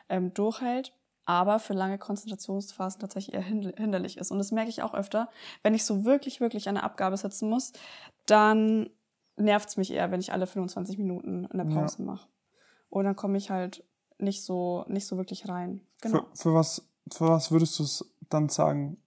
ähm, 0.08 0.34
durchhält, 0.34 0.92
aber 1.24 1.58
für 1.58 1.72
lange 1.72 1.98
Konzentrationsphasen 1.98 3.00
tatsächlich 3.00 3.34
eher 3.34 3.42
hinderlich 3.42 4.18
ist. 4.18 4.30
Und 4.30 4.38
das 4.38 4.52
merke 4.52 4.68
ich 4.68 4.82
auch 4.82 4.94
öfter. 4.94 5.30
Wenn 5.62 5.74
ich 5.74 5.84
so 5.84 6.04
wirklich, 6.04 6.40
wirklich 6.40 6.68
eine 6.68 6.82
Abgabe 6.82 7.16
setzen 7.16 7.48
muss, 7.48 7.72
dann 8.26 8.90
nervt 9.36 9.68
es 9.68 9.76
mich 9.76 9.92
eher, 9.92 10.10
wenn 10.10 10.20
ich 10.20 10.32
alle 10.32 10.46
25 10.46 10.98
Minuten 10.98 11.46
eine 11.46 11.64
Pause 11.64 11.98
ja. 12.00 12.04
mache. 12.04 12.28
Und 12.88 13.04
dann 13.04 13.16
komme 13.16 13.38
ich 13.38 13.50
halt 13.50 13.84
nicht 14.18 14.44
so, 14.44 14.84
nicht 14.88 15.06
so 15.06 15.16
wirklich 15.16 15.48
rein. 15.48 15.80
Genau. 16.00 16.20
Für, 16.32 16.36
für, 16.36 16.54
was, 16.54 16.88
für 17.12 17.28
was 17.28 17.50
würdest 17.50 17.78
du 17.78 17.82
es 17.82 18.14
dann 18.28 18.48
sagen? 18.48 18.98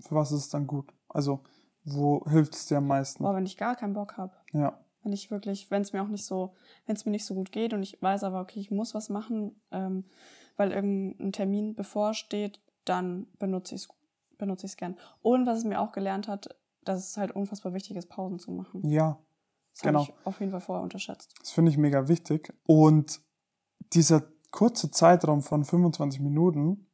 Für 0.00 0.14
was 0.14 0.32
ist 0.32 0.40
es 0.40 0.48
dann 0.50 0.66
gut? 0.66 0.92
Also, 1.08 1.42
wo 1.84 2.24
hilft 2.28 2.54
es 2.54 2.66
dir 2.66 2.78
am 2.78 2.86
meisten? 2.86 3.22
Boah, 3.22 3.34
wenn 3.34 3.46
ich 3.46 3.56
gar 3.56 3.76
keinen 3.76 3.94
Bock 3.94 4.16
habe. 4.16 4.34
Ja. 4.52 4.78
Wenn 5.02 5.12
ich 5.12 5.30
wirklich, 5.30 5.70
wenn 5.70 5.82
es 5.82 5.92
mir 5.92 6.02
auch 6.02 6.08
nicht 6.08 6.24
so, 6.24 6.54
wenn 6.86 6.94
es 6.94 7.04
mir 7.04 7.10
nicht 7.10 7.24
so 7.24 7.34
gut 7.34 7.50
geht 7.50 7.72
und 7.72 7.82
ich 7.82 8.00
weiß 8.00 8.24
aber, 8.24 8.40
okay, 8.40 8.60
ich 8.60 8.70
muss 8.70 8.94
was 8.94 9.08
machen, 9.08 9.60
ähm, 9.72 10.04
weil 10.56 10.70
irgendein 10.70 11.32
Termin 11.32 11.74
bevorsteht, 11.74 12.60
dann 12.84 13.26
benutze 13.38 13.74
ich 13.74 13.82
es 13.82 13.88
benutze 14.38 14.66
ich 14.66 14.72
es 14.72 14.76
gern. 14.76 14.96
Und 15.22 15.46
was 15.46 15.58
es 15.58 15.64
mir 15.64 15.80
auch 15.80 15.92
gelernt 15.92 16.26
hat, 16.26 16.56
dass 16.84 17.08
es 17.08 17.16
halt 17.16 17.30
unfassbar 17.30 17.74
wichtig 17.74 17.96
ist, 17.96 18.08
Pausen 18.08 18.40
zu 18.40 18.50
machen. 18.50 18.88
Ja. 18.88 19.18
Das 19.72 19.82
genau. 19.82 20.00
habe 20.00 20.12
ich 20.12 20.26
auf 20.26 20.40
jeden 20.40 20.52
Fall 20.52 20.60
vorher 20.60 20.82
unterschätzt. 20.82 21.34
Das 21.40 21.50
finde 21.50 21.70
ich 21.70 21.78
mega 21.78 22.08
wichtig. 22.08 22.52
Und 22.64 23.20
dieser 23.92 24.22
kurze 24.50 24.90
Zeitraum 24.90 25.42
von 25.42 25.64
25 25.64 26.20
Minuten, 26.20 26.86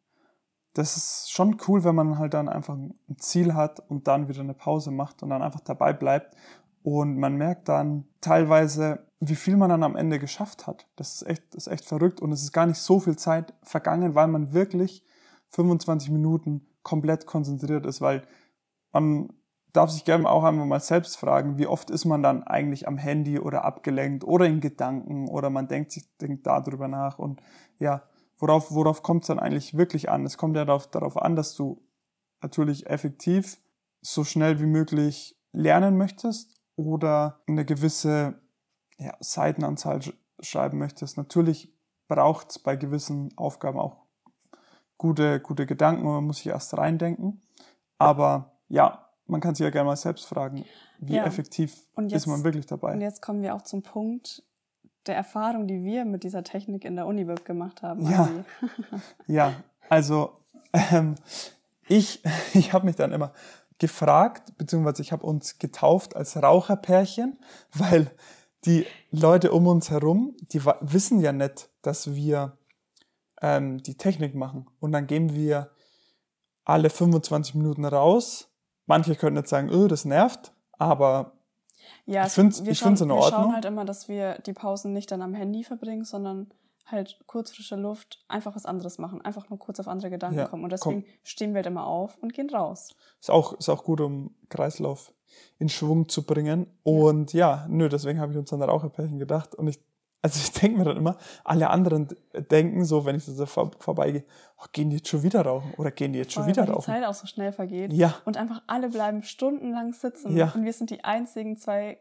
das 0.75 0.97
ist 0.97 1.33
schon 1.33 1.57
cool, 1.67 1.83
wenn 1.83 1.95
man 1.95 2.19
halt 2.19 2.35
dann 2.35 2.49
einfach 2.49 2.75
ein 2.75 2.95
Ziel 3.19 3.55
hat 3.55 3.81
und 3.91 4.07
dann 4.07 4.29
wieder 4.29 4.41
eine 4.41 4.55
Pause 4.55 4.91
macht 4.91 5.23
und 5.23 5.31
dann 5.31 5.43
einfach 5.43 5.61
dabei 5.61 5.93
bleibt. 5.93 6.37
Und 6.83 7.19
man 7.19 7.37
merkt 7.37 7.69
dann 7.69 8.07
teilweise, 8.21 9.07
wie 9.21 9.35
viel 9.35 9.57
man 9.57 9.71
dann 9.71 9.83
am 9.83 9.97
Ende 9.97 10.19
geschafft 10.19 10.67
hat. 10.67 10.87
Das 10.95 11.15
ist 11.15 11.27
echt, 11.27 11.43
das 11.55 11.67
ist 11.67 11.73
echt 11.73 11.85
verrückt 11.85 12.21
und 12.21 12.31
es 12.31 12.43
ist 12.43 12.53
gar 12.53 12.67
nicht 12.67 12.79
so 12.79 13.01
viel 13.01 13.17
Zeit 13.17 13.55
vergangen, 13.63 14.15
weil 14.15 14.29
man 14.29 14.53
wirklich 14.53 15.05
25 15.51 16.11
Minuten 16.11 16.67
komplett 16.83 17.27
konzentriert 17.27 17.85
ist, 17.85 18.01
weil 18.01 18.27
man 18.93 19.31
darf 19.73 19.91
sich 19.91 20.05
gerne 20.05 20.29
auch 20.29 20.45
einmal 20.45 20.67
mal 20.67 20.81
selbst 20.81 21.17
fragen, 21.17 21.59
wie 21.59 21.67
oft 21.67 21.91
ist 21.91 22.05
man 22.05 22.23
dann 22.23 22.43
eigentlich 22.43 22.89
am 22.89 22.97
Handy 22.97 23.39
oder 23.39 23.65
abgelenkt 23.65 24.25
oder 24.25 24.47
in 24.47 24.61
Gedanken 24.61 25.29
oder 25.29 25.51
man 25.51 25.69
denkt 25.69 25.93
sich 25.93 26.05
denkt 26.17 26.47
darüber 26.47 26.89
nach 26.89 27.19
und 27.19 27.41
ja, 27.79 28.03
worauf, 28.39 28.73
worauf 28.73 29.03
kommt 29.03 29.23
es 29.23 29.29
dann 29.29 29.39
eigentlich 29.39 29.77
wirklich 29.77 30.11
an? 30.11 30.25
Es 30.25 30.39
kommt 30.39 30.57
ja 30.57 30.65
darauf, 30.65 30.87
darauf 30.89 31.17
an, 31.17 31.37
dass 31.37 31.55
du 31.55 31.83
natürlich 32.41 32.87
effektiv 32.89 33.59
so 34.01 34.25
schnell 34.25 34.61
wie 34.61 34.67
möglich 34.67 35.37
lernen 35.53 35.97
möchtest 35.97 36.55
oder 36.77 37.41
eine 37.47 37.65
gewisse 37.65 38.41
ja, 38.99 39.15
Seitenanzahl 39.21 40.01
schreiben 40.41 40.79
möchtest. 40.79 41.17
Natürlich 41.17 41.73
braucht 42.07 42.51
es 42.51 42.59
bei 42.59 42.77
gewissen 42.77 43.37
Aufgaben 43.37 43.79
auch 43.79 44.05
gute, 44.97 45.41
gute 45.41 45.67
Gedanken 45.67 46.07
und 46.07 46.15
man 46.15 46.25
muss 46.25 46.39
sich 46.39 46.49
erst 46.49 46.77
reindenken. 46.77 47.43
Aber 47.99 48.53
ja, 48.69 49.08
man 49.29 49.41
kann 49.41 49.55
sich 49.55 49.65
ja 49.65 49.71
gerne 49.71 49.87
mal 49.87 49.97
selbst 49.97 50.27
fragen, 50.27 50.65
wie 50.99 51.15
ja. 51.15 51.25
effektiv 51.25 51.77
jetzt, 51.99 52.13
ist 52.13 52.27
man 52.27 52.45
wirklich 52.45 52.67
dabei. 52.67 52.93
Und 52.93 53.01
jetzt 53.01 53.23
kommen 53.23 53.43
wir 53.43 53.55
auch 53.55 53.63
zum 53.63 53.83
Punkt 53.83 54.43
der 55.07 55.17
Erfahrung, 55.17 55.67
die 55.67 55.85
wir 55.85 56.05
mit 56.05 56.25
dieser 56.25 56.43
Technik 56.43 56.85
in 56.85 56.97
der 56.97 57.07
Uniweb 57.07 57.45
gemacht 57.45 57.83
haben. 57.83 58.11
Ja, 58.11 58.29
ja 59.27 59.53
also 59.89 60.33
ähm, 60.73 61.15
ich, 61.87 62.23
ich 62.55 62.73
habe 62.73 62.87
mich 62.87 62.97
dann 62.97 63.13
immer 63.13 63.33
gefragt, 63.79 64.57
beziehungsweise 64.59 65.03
ich 65.03 65.13
habe 65.13 65.25
uns 65.25 65.59
getauft 65.59 66.17
als 66.17 66.37
Raucherpärchen, 66.43 67.39
weil 67.73 68.11
die 68.65 68.87
Leute 69.11 69.53
um 69.53 69.67
uns 69.67 69.91
herum, 69.91 70.37
die 70.53 70.65
wissen 70.81 71.21
ja 71.21 71.33
nicht, 71.33 71.71
dass 71.83 72.15
wir 72.15 72.59
ähm, 73.41 73.83
die 73.83 73.97
Technik 73.97 74.35
machen. 74.35 74.67
Und 74.81 74.93
dann 74.93 75.07
gehen 75.07 75.35
wir 75.35 75.71
alle 76.65 76.91
25 76.91 77.55
Minuten 77.55 77.85
raus. 77.85 78.49
Manche 78.89 79.15
können 79.15 79.37
jetzt 79.37 79.51
sagen, 79.51 79.69
öh, 79.71 79.87
das 79.87 80.05
nervt, 80.05 80.53
aber 80.73 81.33
ja, 82.07 82.27
ich 82.27 82.33
finde 82.33 82.53
es 82.53 82.61
in 82.61 82.67
Ordnung. 82.67 83.11
Wir 83.11 83.23
schauen 83.31 83.55
halt 83.55 83.65
immer, 83.67 83.85
dass 83.85 84.09
wir 84.09 84.39
die 84.41 84.55
Pausen 84.55 84.93
nicht 84.93 85.11
dann 85.13 85.23
am 85.23 85.35
Handy 85.35 85.63
verbringen, 85.63 86.05
sondern 86.05 86.51
halt 86.87 87.21
kurz 87.27 87.51
frische 87.51 87.77
Luft, 87.77 88.25
einfach 88.29 88.57
was 88.57 88.65
anderes 88.65 88.97
machen, 88.97 89.21
einfach 89.23 89.51
nur 89.51 89.59
kurz 89.59 89.79
auf 89.79 89.89
andere 89.89 90.11
Gedanken 90.11 90.39
ja, 90.39 90.47
kommen. 90.47 90.65
Und 90.65 90.73
deswegen 90.73 91.03
komm. 91.03 91.13
stehen 91.23 91.51
wir 91.51 91.57
halt 91.57 91.67
immer 91.67 91.87
auf 91.87 92.17
und 92.19 92.33
gehen 92.33 92.49
raus. 92.49 92.97
Ist 93.21 93.31
auch, 93.31 93.53
ist 93.53 93.69
auch 93.69 93.85
gut, 93.85 94.01
um 94.01 94.35
Kreislauf 94.49 95.13
in 95.59 95.69
Schwung 95.69 96.09
zu 96.09 96.25
bringen. 96.25 96.67
Und 96.83 97.35
ja, 97.35 97.67
nö, 97.69 97.91
deswegen 97.91 98.21
habe 98.21 98.33
ich 98.33 98.39
uns 98.39 98.53
an 98.55 98.61
der 98.61 98.71
Raucherpärchen 98.71 99.19
gedacht. 99.19 99.55
Und 99.55 99.69
ich 99.69 99.79
also 100.21 100.41
ich 100.41 100.53
denke 100.53 100.79
mir 100.79 100.85
dann 100.85 100.97
immer, 100.97 101.17
alle 101.45 101.71
anderen 101.71 102.09
denken 102.51 102.85
so, 102.85 103.05
wenn 103.05 103.17
ich 103.17 103.25
so 103.25 103.47
vor, 103.47 103.71
vorbeigehe, 103.79 104.25
oh, 104.59 104.67
gehen 104.73 104.91
die 104.91 104.97
jetzt 104.97 105.09
schon 105.09 105.23
wieder 105.23 105.43
rauchen 105.43 105.73
oder 105.77 105.91
gehen 105.91 106.13
die 106.13 106.19
jetzt 106.19 106.33
schon 106.33 106.43
Voll, 106.43 106.53
wieder 106.53 106.63
weil 106.63 106.75
rauchen. 106.75 106.93
die 106.93 107.01
Zeit 107.01 107.05
auch 107.05 107.15
so 107.15 107.27
schnell 107.27 107.53
vergeht. 107.53 107.93
Ja. 107.93 108.17
Und 108.25 108.37
einfach 108.37 108.63
alle 108.67 108.89
bleiben 108.89 109.23
stundenlang 109.23 109.93
sitzen. 109.93 110.37
Ja. 110.37 110.53
Und 110.55 110.65
wir 110.65 110.73
sind 110.73 110.91
die 110.91 111.05
einzigen 111.05 111.57
zwei 111.57 111.99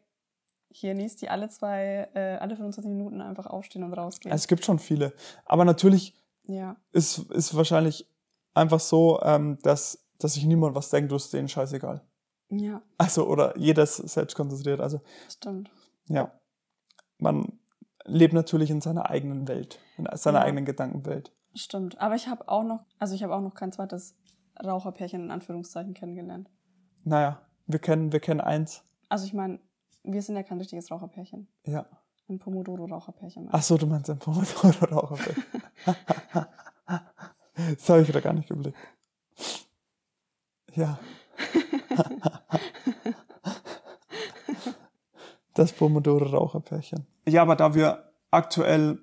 Hirnis, 0.70 1.16
die 1.16 1.30
alle 1.30 1.50
zwei, 1.50 2.10
äh, 2.14 2.38
alle 2.38 2.56
25 2.56 2.90
Minuten 2.90 3.22
einfach 3.22 3.46
aufstehen 3.46 3.84
und 3.84 3.94
rausgehen. 3.94 4.34
Es 4.34 4.48
gibt 4.48 4.66
schon 4.66 4.80
viele. 4.80 5.14
Aber 5.46 5.64
natürlich 5.64 6.16
ja. 6.48 6.76
ist, 6.92 7.20
ist 7.32 7.56
wahrscheinlich 7.56 8.08
einfach 8.54 8.80
so, 8.80 9.22
ähm, 9.22 9.60
dass, 9.62 10.08
dass 10.18 10.34
sich 10.34 10.46
niemand 10.46 10.76
was 10.76 10.90
denkt, 10.90 11.12
du 11.12 11.16
ist 11.16 11.32
denen 11.34 11.48
scheißegal. 11.48 12.02
Ja. 12.50 12.82
Also, 12.98 13.28
oder 13.28 13.58
jeder 13.58 13.84
ist 13.84 13.98
selbst 13.98 14.36
konzentriert. 14.36 14.80
Also, 14.80 15.02
Stimmt. 15.30 15.70
Ja. 16.08 16.32
Man, 17.20 17.60
lebt 18.08 18.34
natürlich 18.34 18.70
in 18.72 18.82
seiner 18.82 19.10
eigenen 19.10 19.48
Welt, 19.48 19.80
in 19.98 20.08
seiner 20.14 20.40
ja. 20.40 20.46
eigenen 20.46 20.66
Gedankenwelt. 20.66 21.32
Stimmt. 21.54 22.00
Aber 22.00 22.16
ich 22.16 22.28
habe 22.28 22.48
auch 22.48 22.64
noch, 22.64 22.86
also 23.00 23.16
ich 23.16 23.24
habe 23.24 23.36
auch 23.36 23.42
noch 23.42 23.54
kein 23.54 23.72
zweites 23.72 24.16
Raucherpärchen 24.64 25.24
in 25.24 25.32
Anführungszeichen 25.32 25.94
kennengelernt. 25.94 26.50
Naja, 27.04 27.42
wir 27.68 27.80
kennen, 27.80 28.12
wir 28.12 28.20
kennen 28.20 28.42
eins. 28.42 28.84
Also 29.10 29.26
ich 29.26 29.34
meine, 29.34 29.60
wir 30.04 30.22
sind 30.22 30.36
ja 30.36 30.44
kein 30.44 30.58
richtiges 30.58 30.92
Raucherpärchen. 30.92 31.48
Ja. 31.66 31.86
Ein 32.30 32.40
Pomodoro-Raucherpärchen. 32.40 33.48
Ach 33.52 33.62
so, 33.62 33.78
du 33.78 33.88
meinst 33.88 34.10
ein 34.10 34.20
Pomodoro-Raucherpärchen. 34.20 35.44
das 37.56 37.90
habe 37.90 38.02
ich 38.02 38.12
da 38.12 38.20
gar 38.20 38.34
nicht 38.34 38.50
geblickt. 38.50 38.78
Ja. 40.76 41.00
Das 45.58 45.74
Pomodoro-Raucherpärchen. 45.74 47.08
Ja, 47.28 47.42
aber 47.42 47.56
da 47.56 47.74
wir 47.74 48.12
aktuell 48.30 49.00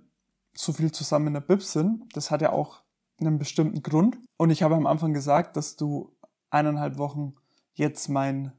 so 0.55 0.73
viel 0.73 0.93
zusammen 0.93 1.27
in 1.29 1.33
der 1.35 1.41
Bib 1.41 1.63
sind, 1.63 2.17
das 2.17 2.31
hat 2.31 2.43
ja 2.43 2.53
auch 2.53 2.83
einen 3.19 3.39
bestimmten 3.39 3.83
Grund. 3.83 4.17
Und 4.37 4.51
ich 4.51 4.63
habe 4.63 4.77
am 4.77 4.87
Anfang 4.87 5.13
gesagt, 5.13 5.57
dass 5.57 5.75
du 5.75 6.17
eineinhalb 6.51 6.97
Wochen 6.97 7.35
jetzt 7.73 8.09
mein 8.09 8.53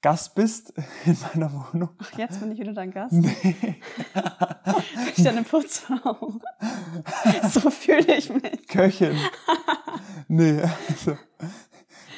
Gast 0.00 0.36
bist 0.36 0.72
in 1.06 1.16
meiner 1.34 1.52
Wohnung. 1.52 1.90
Ach, 1.98 2.16
jetzt 2.16 2.38
bin 2.38 2.52
ich 2.52 2.60
wieder 2.60 2.72
dein 2.72 2.92
Gast? 2.92 3.12
Nee. 3.12 3.34
ich 5.16 5.24
deine 5.24 5.42
Putzfrau. 5.42 6.38
so 7.50 7.68
fühle 7.68 8.16
ich 8.16 8.32
mich. 8.32 8.68
Köchin. 8.68 9.18
Nee, 10.28 10.62
also, 10.62 11.16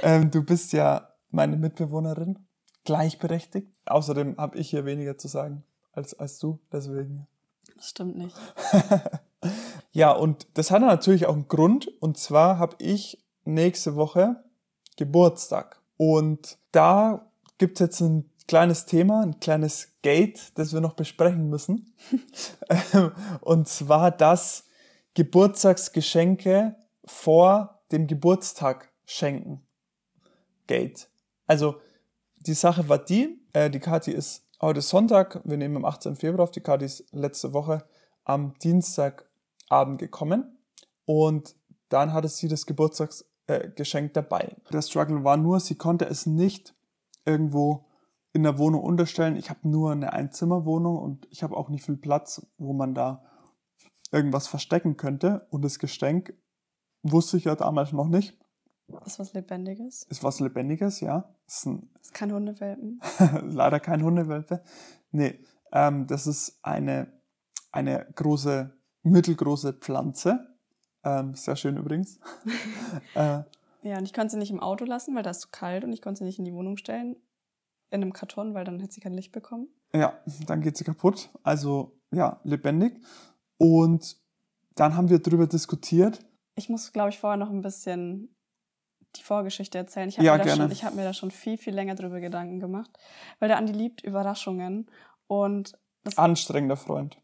ähm, 0.02 0.30
du 0.30 0.42
bist 0.42 0.74
ja 0.74 1.08
meine 1.30 1.56
Mitbewohnerin 1.56 2.49
gleichberechtigt. 2.84 3.68
Außerdem 3.86 4.36
habe 4.38 4.58
ich 4.58 4.70
hier 4.70 4.84
weniger 4.84 5.18
zu 5.18 5.28
sagen 5.28 5.64
als, 5.92 6.14
als 6.14 6.38
du, 6.38 6.58
deswegen. 6.72 7.26
Das 7.76 7.90
stimmt 7.90 8.16
nicht. 8.16 8.36
ja, 9.92 10.12
und 10.12 10.46
das 10.54 10.70
hat 10.70 10.82
natürlich 10.82 11.26
auch 11.26 11.34
einen 11.34 11.48
Grund. 11.48 11.88
Und 12.00 12.18
zwar 12.18 12.58
habe 12.58 12.76
ich 12.78 13.22
nächste 13.44 13.96
Woche 13.96 14.42
Geburtstag. 14.96 15.80
Und 15.96 16.58
da 16.72 17.30
gibt 17.58 17.76
es 17.76 17.80
jetzt 17.80 18.00
ein 18.00 18.30
kleines 18.48 18.86
Thema, 18.86 19.22
ein 19.22 19.40
kleines 19.40 19.88
Gate, 20.02 20.52
das 20.56 20.72
wir 20.72 20.80
noch 20.80 20.94
besprechen 20.94 21.48
müssen. 21.48 21.94
und 23.40 23.68
zwar 23.68 24.10
das 24.10 24.64
Geburtstagsgeschenke 25.14 26.76
vor 27.04 27.82
dem 27.92 28.06
Geburtstag 28.06 28.92
schenken. 29.04 29.66
Gate. 30.66 31.08
Also 31.46 31.80
die 32.40 32.54
Sache 32.54 32.88
war 32.88 32.98
die, 32.98 33.40
äh, 33.52 33.70
die 33.70 33.80
Kathi 33.80 34.12
ist 34.12 34.46
heute 34.60 34.80
Sonntag, 34.80 35.40
wir 35.44 35.56
nehmen 35.56 35.76
am 35.76 35.84
18. 35.84 36.16
Februar 36.16 36.44
auf, 36.44 36.50
die 36.50 36.60
Kathi 36.60 36.84
ist 36.84 37.04
letzte 37.12 37.52
Woche 37.52 37.84
am 38.24 38.54
Dienstagabend 38.62 39.98
gekommen 39.98 40.58
und 41.04 41.54
dann 41.88 42.12
hatte 42.12 42.28
sie 42.28 42.48
das 42.48 42.66
Geburtstagsgeschenk 42.66 44.10
äh, 44.10 44.12
dabei. 44.12 44.56
Der 44.72 44.82
Struggle 44.82 45.24
war 45.24 45.36
nur, 45.36 45.60
sie 45.60 45.74
konnte 45.74 46.06
es 46.06 46.26
nicht 46.26 46.74
irgendwo 47.24 47.86
in 48.32 48.42
der 48.42 48.58
Wohnung 48.58 48.82
unterstellen. 48.82 49.36
Ich 49.36 49.50
habe 49.50 49.68
nur 49.68 49.92
eine 49.92 50.12
Einzimmerwohnung 50.12 50.96
und 50.98 51.26
ich 51.30 51.42
habe 51.42 51.56
auch 51.56 51.68
nicht 51.68 51.84
viel 51.84 51.96
Platz, 51.96 52.46
wo 52.58 52.72
man 52.72 52.94
da 52.94 53.24
irgendwas 54.12 54.46
verstecken 54.46 54.96
könnte. 54.96 55.46
Und 55.50 55.62
das 55.62 55.78
Geschenk 55.78 56.34
wusste 57.02 57.36
ich 57.36 57.44
ja 57.44 57.56
damals 57.56 57.92
noch 57.92 58.08
nicht. 58.08 58.38
Ist 59.04 59.18
was 59.18 59.32
Lebendiges? 59.32 60.04
Ist 60.04 60.22
was 60.22 60.40
Lebendiges, 60.40 61.00
ja. 61.00 61.34
Ist, 61.46 61.66
ein, 61.66 61.90
ist 62.00 62.14
kein 62.14 62.32
Hundewelpen? 62.32 63.00
Leider 63.44 63.80
kein 63.80 64.02
Hundewelpe. 64.02 64.62
Nee, 65.10 65.40
ähm, 65.72 66.06
das 66.06 66.26
ist 66.26 66.58
eine, 66.62 67.12
eine 67.72 68.06
große, 68.14 68.72
mittelgroße 69.02 69.74
Pflanze. 69.74 70.56
Ähm, 71.02 71.34
sehr 71.34 71.56
schön 71.56 71.76
übrigens. 71.76 72.20
äh, 73.14 73.42
ja, 73.82 73.98
und 73.98 74.04
ich 74.04 74.12
konnte 74.12 74.32
sie 74.32 74.38
nicht 74.38 74.50
im 74.50 74.60
Auto 74.60 74.84
lassen, 74.84 75.14
weil 75.14 75.22
da 75.22 75.30
ist 75.30 75.40
zu 75.40 75.48
kalt 75.50 75.84
und 75.84 75.92
ich 75.92 76.02
konnte 76.02 76.18
sie 76.18 76.24
nicht 76.24 76.38
in 76.38 76.44
die 76.44 76.54
Wohnung 76.54 76.76
stellen. 76.76 77.16
In 77.90 78.02
einem 78.02 78.12
Karton, 78.12 78.54
weil 78.54 78.64
dann 78.64 78.78
hätte 78.78 78.94
sie 78.94 79.00
kein 79.00 79.14
Licht 79.14 79.32
bekommen. 79.32 79.68
Ja, 79.92 80.20
dann 80.46 80.60
geht 80.60 80.76
sie 80.76 80.84
kaputt. 80.84 81.30
Also, 81.42 81.98
ja, 82.12 82.38
lebendig. 82.44 83.00
Und 83.58 84.16
dann 84.76 84.96
haben 84.96 85.10
wir 85.10 85.18
darüber 85.18 85.46
diskutiert. 85.46 86.20
Ich 86.54 86.68
muss, 86.68 86.92
glaube 86.92 87.08
ich, 87.08 87.18
vorher 87.18 87.36
noch 87.36 87.50
ein 87.50 87.62
bisschen 87.62 88.34
die 89.16 89.22
Vorgeschichte 89.22 89.78
erzählen. 89.78 90.08
Ich 90.08 90.16
habe 90.18 90.26
Ja, 90.26 90.32
mir, 90.32 90.38
da 90.38 90.44
gerne. 90.44 90.62
schon- 90.62 90.70
ich 90.72 90.84
hab 90.84 90.94
mir 90.94 91.04
da 91.04 91.12
schon 91.12 91.30
viel, 91.30 91.58
viel 91.58 91.74
länger 91.74 91.94
drüber 91.94 92.20
Gedanken 92.20 92.60
gemacht, 92.60 92.90
weil 93.38 93.48
der 93.48 93.56
Andi 93.58 93.72
liebt 93.72 94.02
Überraschungen. 94.02 94.90
Und 95.26 95.78
das, 96.04 96.16
Anstrengender 96.18 96.76
Freund. 96.76 97.20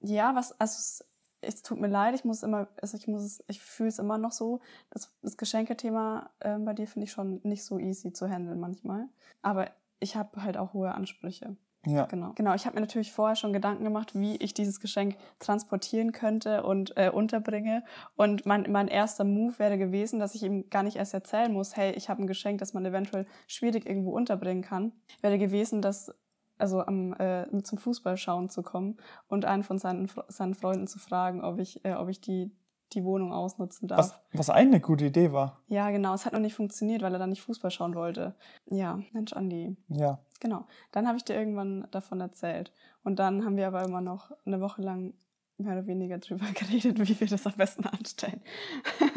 ja, 0.00 0.34
was, 0.34 0.52
also 0.60 1.04
es, 1.40 1.62
tut 1.62 1.80
mir 1.80 1.86
leid, 1.88 2.14
ich 2.14 2.24
muss 2.24 2.42
immer, 2.42 2.68
also 2.82 2.96
ich 2.96 3.06
muss 3.06 3.22
es, 3.22 3.44
ich 3.48 3.60
fühle 3.60 3.88
es 3.88 3.98
immer 3.98 4.18
noch 4.18 4.32
so. 4.32 4.60
Das, 4.90 5.12
das 5.22 5.36
Geschenkethema 5.36 6.30
ähm, 6.40 6.64
bei 6.64 6.72
dir 6.74 6.86
finde 6.86 7.04
ich 7.06 7.12
schon 7.12 7.40
nicht 7.44 7.64
so 7.64 7.78
easy 7.78 8.12
zu 8.12 8.28
handeln 8.28 8.58
manchmal. 8.60 9.08
Aber 9.42 9.70
ich 10.00 10.16
habe 10.16 10.42
halt 10.42 10.56
auch 10.56 10.72
hohe 10.72 10.92
Ansprüche. 10.92 11.56
Ja. 11.88 12.06
Genau. 12.06 12.32
Genau, 12.34 12.54
ich 12.54 12.66
habe 12.66 12.74
mir 12.74 12.80
natürlich 12.80 13.12
vorher 13.12 13.36
schon 13.36 13.52
Gedanken 13.52 13.84
gemacht, 13.84 14.14
wie 14.14 14.36
ich 14.36 14.54
dieses 14.54 14.80
Geschenk 14.80 15.16
transportieren 15.38 16.12
könnte 16.12 16.62
und 16.62 16.96
äh, 16.96 17.10
unterbringe. 17.10 17.84
Und 18.16 18.46
mein, 18.46 18.66
mein 18.70 18.88
erster 18.88 19.24
Move 19.24 19.58
wäre 19.58 19.78
gewesen, 19.78 20.20
dass 20.20 20.34
ich 20.34 20.42
ihm 20.42 20.68
gar 20.70 20.82
nicht 20.82 20.96
erst 20.96 21.14
erzählen 21.14 21.52
muss, 21.52 21.76
hey, 21.76 21.92
ich 21.92 22.08
habe 22.08 22.22
ein 22.22 22.26
Geschenk, 22.26 22.58
das 22.58 22.74
man 22.74 22.84
eventuell 22.84 23.26
schwierig 23.46 23.86
irgendwo 23.86 24.10
unterbringen 24.12 24.62
kann. 24.62 24.92
Wäre 25.22 25.38
gewesen, 25.38 25.82
dass 25.82 26.12
also 26.58 26.84
am, 26.84 27.14
äh, 27.14 27.46
zum 27.62 27.78
Fußballschauen 27.78 28.50
zu 28.50 28.62
kommen 28.62 28.96
und 29.28 29.44
einen 29.44 29.62
von 29.62 29.78
seinen, 29.78 30.10
seinen 30.28 30.54
Freunden 30.54 30.86
zu 30.88 30.98
fragen, 30.98 31.42
ob 31.42 31.58
ich, 31.58 31.84
äh, 31.84 31.94
ob 31.94 32.08
ich 32.08 32.20
die, 32.20 32.50
die 32.94 33.04
Wohnung 33.04 33.32
ausnutzen 33.32 33.88
darf. 33.88 33.98
Was, 33.98 34.20
was 34.32 34.50
eine 34.50 34.80
gute 34.80 35.06
Idee 35.06 35.32
war. 35.32 35.60
Ja, 35.68 35.90
genau. 35.90 36.14
Es 36.14 36.26
hat 36.26 36.32
noch 36.32 36.40
nicht 36.40 36.54
funktioniert, 36.54 37.02
weil 37.02 37.12
er 37.12 37.18
dann 37.18 37.30
nicht 37.30 37.42
Fußball 37.42 37.70
schauen 37.70 37.94
wollte. 37.94 38.34
Ja, 38.66 38.98
Mensch, 39.12 39.32
Andi. 39.32 39.76
Ja. 39.88 40.18
Genau. 40.40 40.66
Dann 40.92 41.06
habe 41.06 41.16
ich 41.16 41.24
dir 41.24 41.34
irgendwann 41.34 41.86
davon 41.90 42.20
erzählt. 42.20 42.72
Und 43.04 43.18
dann 43.18 43.44
haben 43.44 43.56
wir 43.56 43.66
aber 43.66 43.84
immer 43.84 44.00
noch 44.00 44.30
eine 44.44 44.60
Woche 44.60 44.82
lang 44.82 45.14
mehr 45.58 45.72
oder 45.72 45.86
weniger 45.86 46.18
drüber 46.18 46.46
geredet, 46.54 46.98
wie 46.98 47.20
wir 47.20 47.26
das 47.26 47.46
am 47.46 47.54
besten 47.56 47.86
anstellen. 47.86 48.40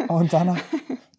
Und 0.08 0.34
dann, 0.34 0.58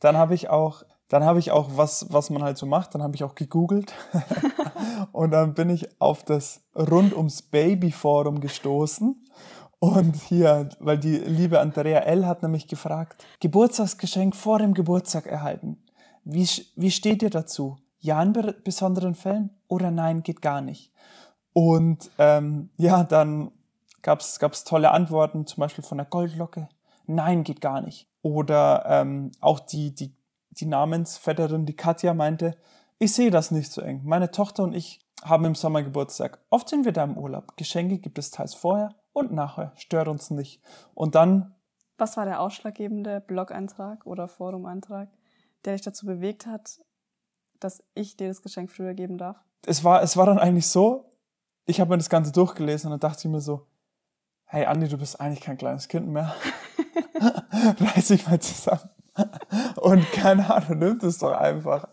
dann 0.00 0.16
habe 0.16 0.34
ich 0.34 0.50
auch, 0.50 0.82
dann 1.08 1.24
habe 1.24 1.38
ich 1.38 1.50
auch 1.50 1.76
was, 1.76 2.12
was 2.12 2.30
man 2.30 2.42
halt 2.42 2.58
so 2.58 2.66
macht, 2.66 2.94
dann 2.94 3.02
habe 3.02 3.14
ich 3.14 3.24
auch 3.24 3.34
gegoogelt. 3.34 3.94
Und 5.12 5.30
dann 5.30 5.54
bin 5.54 5.68
ich 5.70 6.00
auf 6.00 6.24
das 6.24 6.64
Rund 6.74 7.14
ums 7.14 7.42
Baby 7.42 7.92
Forum 7.92 8.40
gestoßen. 8.40 9.24
Und 9.82 10.14
hier, 10.14 10.68
weil 10.78 10.96
die 10.96 11.16
liebe 11.16 11.58
Andrea 11.58 11.98
L. 12.02 12.24
hat 12.24 12.44
nämlich 12.44 12.68
gefragt, 12.68 13.26
Geburtstagsgeschenk 13.40 14.36
vor 14.36 14.60
dem 14.60 14.74
Geburtstag 14.74 15.26
erhalten. 15.26 15.82
Wie, 16.22 16.48
wie 16.76 16.92
steht 16.92 17.20
ihr 17.20 17.30
dazu? 17.30 17.78
Ja 17.98 18.22
in 18.22 18.32
be- 18.32 18.54
besonderen 18.62 19.16
Fällen 19.16 19.50
oder 19.66 19.90
nein, 19.90 20.22
geht 20.22 20.40
gar 20.40 20.60
nicht? 20.60 20.92
Und 21.52 22.12
ähm, 22.18 22.70
ja, 22.76 23.02
dann 23.02 23.50
gab's 24.02 24.38
gab's 24.38 24.62
tolle 24.62 24.92
Antworten, 24.92 25.48
zum 25.48 25.62
Beispiel 25.62 25.82
von 25.82 25.98
der 25.98 26.06
Goldlocke. 26.06 26.68
Nein, 27.08 27.42
geht 27.42 27.60
gar 27.60 27.80
nicht. 27.80 28.06
Oder 28.22 28.84
ähm, 28.86 29.32
auch 29.40 29.58
die, 29.58 29.92
die, 29.92 30.14
die 30.50 30.66
Namensvetterin, 30.66 31.66
die 31.66 31.74
Katja, 31.74 32.14
meinte, 32.14 32.56
ich 33.00 33.14
sehe 33.14 33.32
das 33.32 33.50
nicht 33.50 33.72
so 33.72 33.80
eng. 33.80 34.02
Meine 34.04 34.30
Tochter 34.30 34.62
und 34.62 34.74
ich 34.74 35.00
haben 35.24 35.44
im 35.44 35.56
Sommer 35.56 35.82
Geburtstag. 35.82 36.38
Oft 36.50 36.68
sind 36.68 36.84
wir 36.84 36.92
da 36.92 37.02
im 37.02 37.18
Urlaub. 37.18 37.56
Geschenke 37.56 37.98
gibt 37.98 38.18
es 38.18 38.30
teils 38.30 38.54
vorher 38.54 38.94
und 39.12 39.32
nachher. 39.32 39.72
Stört 39.76 40.08
uns 40.08 40.30
nicht. 40.30 40.60
Und 40.94 41.14
dann, 41.14 41.54
Was 41.98 42.16
war 42.16 42.24
der 42.24 42.40
ausschlaggebende 42.40 43.20
Blog-Eintrag 43.20 44.06
oder 44.06 44.28
Forum-Eintrag, 44.28 45.08
der 45.64 45.74
dich 45.74 45.82
dazu 45.82 46.06
bewegt 46.06 46.46
hat, 46.46 46.80
dass 47.60 47.84
ich 47.94 48.16
dir 48.16 48.28
das 48.28 48.42
Geschenk 48.42 48.70
früher 48.70 48.94
geben 48.94 49.18
darf? 49.18 49.36
es 49.66 49.84
war, 49.84 50.02
es 50.02 50.16
war 50.16 50.26
dann 50.26 50.38
eigentlich 50.38 50.68
so, 50.68 51.12
ich 51.64 51.80
habe 51.80 51.90
mir 51.90 51.98
das 51.98 52.10
Ganze 52.10 52.32
durchgelesen 52.32 52.90
und 52.90 53.00
dann 53.00 53.10
dachte 53.10 53.26
ich 53.26 53.32
mir 53.32 53.40
so, 53.40 53.66
hey 54.44 54.66
Andi, 54.66 54.88
du 54.88 54.98
bist 54.98 55.20
eigentlich 55.20 55.40
kein 55.40 55.56
kleines 55.56 55.88
Kind 55.88 56.08
mehr. 56.08 56.34
Reiß 57.94 58.08
dich 58.08 58.26
mal 58.26 58.40
zusammen. 58.40 58.90
Und 59.76 60.10
keine 60.12 60.52
Ahnung, 60.52 60.78
nimm 60.78 60.98
das 60.98 61.18
doch 61.18 61.32
einfach 61.32 61.88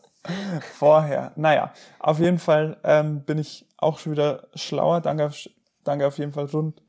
vorher. 0.73 1.31
Naja, 1.35 1.73
auf 1.99 2.19
jeden 2.19 2.39
Fall 2.39 2.77
ähm, 2.83 3.23
bin 3.23 3.37
ich 3.37 3.67
auch 3.77 3.99
schon 3.99 4.13
wieder 4.13 4.47
schlauer. 4.55 5.01
Danke 5.01 5.27
auf, 5.27 5.35
danke 5.83 6.07
auf 6.07 6.17
jeden 6.17 6.31
Fall 6.31 6.45
rund, 6.45 6.81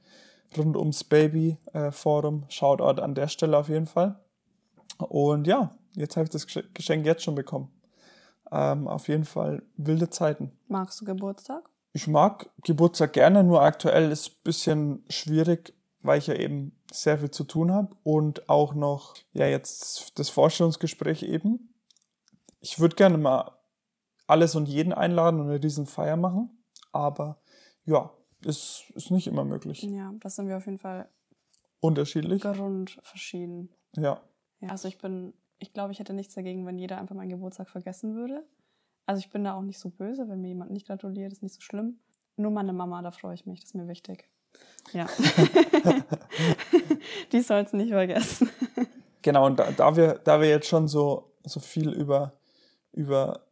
rund 0.57 0.77
ums 0.77 1.05
Baby 1.05 1.59
äh, 1.73 1.91
Forum. 1.91 2.45
Shoutout 2.49 3.01
an 3.01 3.15
der 3.15 3.29
Stelle 3.29 3.57
auf 3.57 3.69
jeden 3.69 3.87
Fall. 3.87 4.21
Und 4.99 5.47
ja, 5.47 5.75
jetzt 5.97 6.17
habe 6.17 6.25
ich 6.25 6.31
das 6.31 6.47
Gesch- 6.47 6.73
Geschenk 6.75 7.07
jetzt 7.07 7.23
schon 7.23 7.35
bekommen. 7.35 7.71
Ähm, 8.53 8.89
auf 8.89 9.09
jeden 9.09 9.25
Fall 9.25 9.63
wilde 9.77 10.11
Zeiten. 10.11 10.53
Magst 10.69 11.01
du 11.01 11.05
Geburtstag? 11.05 11.69
Ich 11.93 12.07
mag 12.07 12.51
Geburtstag 12.63 13.13
gerne, 13.13 13.43
nur 13.43 13.63
aktuell 13.63 14.11
ist 14.13 14.29
ein 14.29 14.43
bisschen 14.45 15.05
schwierig, 15.09 15.75
weil 16.03 16.19
ich 16.19 16.29
ja 16.29 16.35
eben 16.35 16.77
sehr 16.93 17.19
viel 17.19 17.31
zu 17.31 17.45
tun 17.45 17.73
habe 17.73 17.97
und 18.03 18.49
auch 18.49 18.75
noch, 18.75 19.15
ja, 19.33 19.47
jetzt 19.47 20.19
das 20.19 20.29
Vorstellungsgespräch 20.29 21.23
eben. 21.23 21.75
Ich 22.61 22.79
würde 22.79 22.97
gerne 22.97 23.19
mal 23.19 23.53
alles 24.27 24.55
und 24.55 24.69
jeden 24.69 24.93
einladen 24.93 25.41
und 25.41 25.49
eine 25.49 25.63
riesen 25.63 25.87
Feier 25.87 26.17
machen, 26.17 26.63
aber 26.93 27.41
ja, 27.85 28.11
ist, 28.44 28.85
ist 28.94 29.11
nicht 29.11 29.26
immer 29.26 29.44
möglich. 29.44 29.83
Ja, 29.83 30.12
das 30.20 30.37
sind 30.37 30.48
wir 30.48 30.57
auf 30.57 30.66
jeden 30.66 30.79
Fall 30.79 31.09
Unterschiedlich, 31.81 32.42
grundverschieden. 32.42 33.70
ja. 33.96 34.20
Ja, 34.62 34.68
also 34.68 34.88
ich 34.88 34.98
bin, 34.98 35.33
ich 35.59 35.72
glaube, 35.72 35.92
ich 35.92 36.00
hätte 36.00 36.12
nichts 36.12 36.35
dagegen, 36.35 36.66
wenn 36.66 36.79
jeder 36.79 36.98
einfach 36.98 37.14
meinen 37.14 37.31
Geburtstag 37.31 37.70
vergessen 37.70 38.14
würde. 38.14 38.44
Also 39.07 39.20
ich 39.20 39.31
bin 39.31 39.42
da 39.42 39.55
auch 39.55 39.62
nicht 39.62 39.79
so 39.79 39.88
böse, 39.88 40.29
wenn 40.29 40.42
mir 40.42 40.48
jemand 40.48 40.70
nicht 40.70 40.87
gratuliert, 40.87 41.33
ist 41.33 41.42
nicht 41.42 41.55
so 41.55 41.62
schlimm. 41.62 41.98
Nur 42.37 42.50
meine 42.50 42.74
Mama, 42.74 43.00
da 43.00 43.11
freue 43.11 43.35
ich 43.35 43.46
mich, 43.46 43.61
das 43.61 43.70
ist 43.70 43.74
mir 43.74 43.88
wichtig. 43.88 44.29
Ja. 44.92 45.07
Die 47.33 47.40
soll 47.40 47.62
es 47.62 47.72
nicht 47.72 47.90
vergessen. 47.90 48.50
Genau, 49.22 49.46
und 49.46 49.59
da, 49.59 49.70
da, 49.72 49.96
wir, 49.96 50.14
da 50.24 50.40
wir 50.40 50.48
jetzt 50.48 50.68
schon 50.68 50.88
so, 50.88 51.33
so 51.44 51.61
viel 51.61 51.90
über, 51.90 52.33
über 52.92 53.46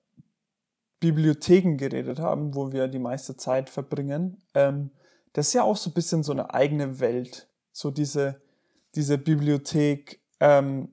Bibliotheken 1.00 1.76
geredet 1.76 2.18
haben, 2.18 2.54
wo 2.54 2.72
wir 2.72 2.88
die 2.88 2.98
meiste 2.98 3.36
Zeit 3.36 3.70
verbringen, 3.70 4.42
ähm, 4.54 4.90
das 5.32 5.48
ist 5.48 5.54
ja 5.54 5.62
auch 5.62 5.76
so 5.76 5.90
ein 5.90 5.94
bisschen 5.94 6.22
so 6.22 6.32
eine 6.32 6.52
eigene 6.52 7.00
Welt. 7.00 7.48
So 7.72 7.90
diese, 7.90 8.40
diese 8.94 9.18
Bibliothek 9.18 10.20
ähm, 10.40 10.88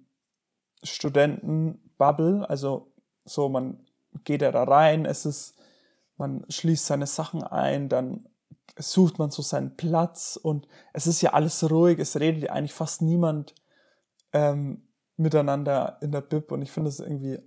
Studentenbubble, 0.83 2.47
also 2.47 2.91
so 3.23 3.49
man 3.49 3.85
geht 4.23 4.41
ja 4.41 4.51
da 4.51 4.63
rein, 4.63 5.05
es 5.05 5.25
ist, 5.25 5.55
man 6.17 6.45
schließt 6.47 6.85
seine 6.85 7.07
Sachen 7.07 7.43
ein, 7.43 7.89
dann 7.89 8.27
sucht 8.77 9.19
man 9.19 9.31
so 9.31 9.41
seinen 9.41 9.75
Platz 9.75 10.37
und 10.41 10.67
es 10.93 11.07
ist 11.07 11.21
ja 11.21 11.33
alles 11.33 11.69
ruhig, 11.69 11.99
es 11.99 12.19
redet 12.19 12.43
ja 12.43 12.51
eigentlich 12.51 12.73
fast 12.73 13.01
niemand 13.01 13.55
ähm, 14.33 14.83
miteinander 15.17 15.97
in 16.01 16.11
der 16.11 16.21
Bib 16.21 16.51
und 16.51 16.61
ich 16.61 16.71
finde 16.71 16.89
es 16.89 16.99
irgendwie, 16.99 17.39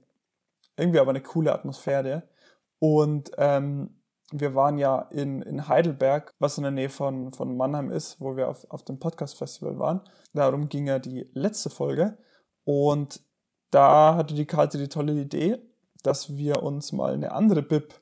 irgendwie 0.76 0.98
aber 0.98 1.10
eine 1.10 1.22
coole 1.22 1.52
Atmosphäre. 1.52 2.28
Und 2.78 3.30
ähm, 3.38 3.90
wir 4.30 4.54
waren 4.54 4.78
ja 4.78 5.00
in, 5.10 5.42
in 5.42 5.68
Heidelberg, 5.68 6.34
was 6.38 6.58
in 6.58 6.62
der 6.62 6.70
Nähe 6.72 6.90
von, 6.90 7.32
von 7.32 7.56
Mannheim 7.56 7.90
ist, 7.90 8.20
wo 8.20 8.36
wir 8.36 8.48
auf, 8.48 8.70
auf 8.70 8.84
dem 8.84 8.98
Podcast-Festival 8.98 9.78
waren. 9.78 10.02
Darum 10.34 10.68
ging 10.68 10.86
ja 10.86 10.98
die 10.98 11.28
letzte 11.32 11.70
Folge. 11.70 12.18
Und 12.64 13.22
da 13.70 14.14
hatte 14.16 14.34
die 14.34 14.46
Karte 14.46 14.78
die 14.78 14.88
tolle 14.88 15.12
Idee, 15.14 15.58
dass 16.02 16.36
wir 16.36 16.62
uns 16.62 16.92
mal 16.92 17.14
eine 17.14 17.32
andere 17.32 17.62
Bib 17.62 17.94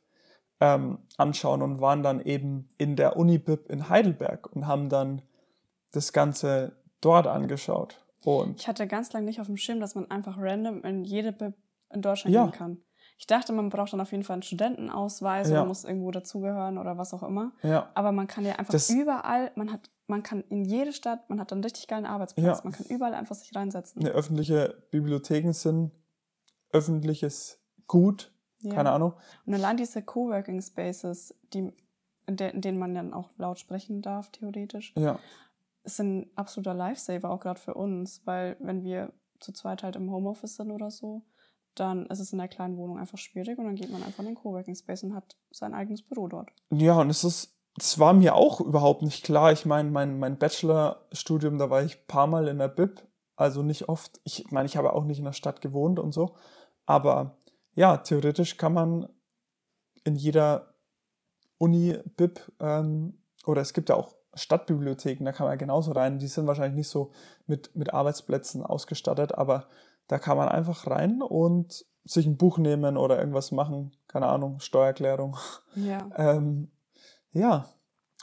ähm, 0.61 0.99
anschauen 1.17 1.63
und 1.63 1.81
waren 1.81 2.03
dann 2.03 2.21
eben 2.21 2.71
in 2.79 2.97
der 2.97 3.17
Uni-Bib 3.17 3.71
in 3.71 3.89
Heidelberg 3.89 4.55
und 4.55 4.67
haben 4.67 4.89
dann 4.89 5.23
das 5.93 6.13
Ganze 6.13 6.77
dort 7.01 7.27
angeschaut. 7.27 8.05
Und 8.25 8.61
Ich 8.61 8.69
hatte 8.69 8.87
ganz 8.87 9.13
lange 9.13 9.27
nicht 9.27 9.41
auf 9.41 9.47
dem 9.47 9.57
Schirm, 9.57 9.81
dass 9.81 9.95
man 9.95 10.11
einfach 10.11 10.37
random 10.39 10.83
in 10.83 11.05
jede 11.05 11.33
Bib 11.33 11.55
in 11.93 12.03
Deutschland 12.03 12.35
Ja. 12.35 12.45
gehen 12.45 12.53
kann. 12.53 12.79
Ich 13.19 13.27
dachte, 13.27 13.53
man 13.53 13.71
braucht 13.71 13.93
dann 13.95 14.01
auf 14.01 14.11
jeden 14.13 14.25
Fall 14.25 14.35
einen 14.35 14.43
Studentenausweis 14.43 15.49
Ja. 15.49 15.61
oder 15.61 15.67
muss 15.69 15.85
irgendwo 15.85 16.11
dazugehören 16.11 16.77
oder 16.79 16.99
was 16.99 17.15
auch 17.15 17.23
immer. 17.23 17.53
ja, 17.63 17.91
Aber 17.95 18.13
man 18.13 18.27
kann 18.27 18.45
ja 18.45 18.57
einfach 18.57 18.73
Das- 18.73 18.91
überall, 18.91 19.53
man 19.57 19.73
hat, 19.73 19.91
man 20.07 20.23
kann 20.23 20.43
in 20.51 20.65
jede 20.65 20.93
Stadt, 20.93 21.29
man 21.31 21.41
hat 21.41 21.51
dann 21.51 21.63
richtig 21.65 21.89
geilen 21.89 22.05
Arbeitsplatz, 22.07 22.59
Ja. 22.59 22.65
man 22.65 22.73
kann 22.75 22.87
überall 22.87 23.15
einfach 23.15 23.35
sich 23.35 23.55
reinsetzen. 23.57 24.03
eine 24.03 24.11
öffentliche 24.11 24.83
Bibliotheken 24.91 25.53
sind 25.53 25.93
öffentliches 26.73 27.61
Gut, 27.87 28.33
keine 28.69 28.91
Ahnung. 28.91 29.15
Und 29.47 29.55
allein 29.55 29.77
diese 29.77 30.03
Coworking 30.03 30.61
Spaces, 30.61 31.35
die, 31.53 31.73
in, 32.27 32.37
der, 32.37 32.53
in 32.53 32.61
denen 32.61 32.79
man 32.79 32.95
dann 32.95 33.15
auch 33.15 33.31
laut 33.39 33.59
sprechen 33.61 34.03
darf, 34.03 34.31
theoretisch, 34.31 34.93
Ja, 34.97 35.19
sind 35.85 36.19
ein 36.19 36.31
absoluter 36.35 36.75
Lifesaver, 36.75 37.31
auch 37.31 37.39
gerade 37.41 37.61
für 37.61 37.75
uns, 37.75 38.27
weil 38.27 38.57
wenn 38.59 38.83
wir 38.83 39.13
zu 39.39 39.53
zweit 39.53 39.85
halt 39.85 39.95
im 39.95 40.11
Homeoffice 40.11 40.57
sind 40.57 40.73
oder 40.73 40.91
so, 40.91 41.23
dann 41.77 42.07
ist 42.07 42.21
es 42.21 42.33
in 42.33 42.39
der 42.39 42.49
kleinen 42.49 42.77
Wohnung 42.77 42.99
einfach 42.99 43.19
schwierig 43.19 43.59
und 43.59 43.67
dann 43.67 43.77
geht 43.77 43.91
man 43.91 44.03
einfach 44.03 44.21
in 44.21 44.27
den 44.27 44.35
Coworking 44.35 44.75
Space 44.75 45.03
und 45.03 45.15
hat 45.15 45.37
sein 45.51 45.75
eigenes 45.75 46.03
Büro 46.03 46.29
dort. 46.29 46.51
ja 46.71 47.01
und 47.01 47.11
es 47.11 47.25
ist, 47.25 47.55
es 47.79 47.99
war 47.99 48.13
mir 48.13 48.35
auch 48.35 48.61
überhaupt 48.61 49.03
nicht 49.03 49.25
klar. 49.25 49.53
Ich 49.53 49.67
meine, 49.67 49.91
mein, 49.91 50.19
mein 50.19 50.39
Bachelorstudium, 50.39 51.59
da 51.59 51.71
war 51.71 51.83
ich 51.83 51.97
ein 51.97 52.07
paar 52.07 52.27
Mal 52.27 52.49
in 52.49 52.59
der 52.59 52.69
Bib, 52.69 53.03
also 53.37 53.63
nicht 53.63 53.89
oft. 53.89 54.21
Ich 54.25 54.51
meine, 54.51 54.67
ich 54.67 54.77
habe 54.77 54.95
auch 54.95 55.05
nicht 55.05 55.19
in 55.19 55.25
der 55.25 55.33
Stadt 55.33 55.61
gewohnt 55.61 55.99
und 55.99 56.13
so. 56.13 56.35
Aber 56.87 57.37
ja, 57.75 57.99
theoretisch 57.99 58.57
kann 58.57 58.73
man 58.73 59.09
in 60.05 60.17
jeder 60.17 60.75
Uni-Bib, 61.59 62.41
ähm, 62.61 63.19
oder 63.45 63.61
es 63.61 63.75
gibt 63.75 63.89
ja 63.89 63.97
auch 63.97 64.15
Stadtbibliotheken, 64.35 65.25
da 65.25 65.33
kann 65.33 65.47
man 65.47 65.59
genauso 65.59 65.93
rein. 65.93 66.19
Die 66.19 66.27
sind 66.27 66.47
wahrscheinlich 66.47 66.77
nicht 66.77 66.89
so 66.89 67.13
mit, 67.47 67.75
mit 67.75 67.93
Arbeitsplätzen 67.93 68.63
ausgestattet, 68.63 69.35
aber 69.35 69.67
da 70.09 70.19
kann 70.19 70.37
man 70.37 70.49
einfach 70.49 70.87
rein 70.87 71.23
und 71.23 71.85
sich 72.05 72.27
ein 72.27 72.37
Buch 72.37 72.59
nehmen 72.59 72.97
oder 72.97 73.19
irgendwas 73.19 73.51
machen. 73.53 73.97
Keine 74.07 74.27
Ahnung, 74.27 74.61
Steuererklärung. 74.61 75.37
Ja. 75.75 76.09
ähm, 76.17 76.71
ja. 77.33 77.69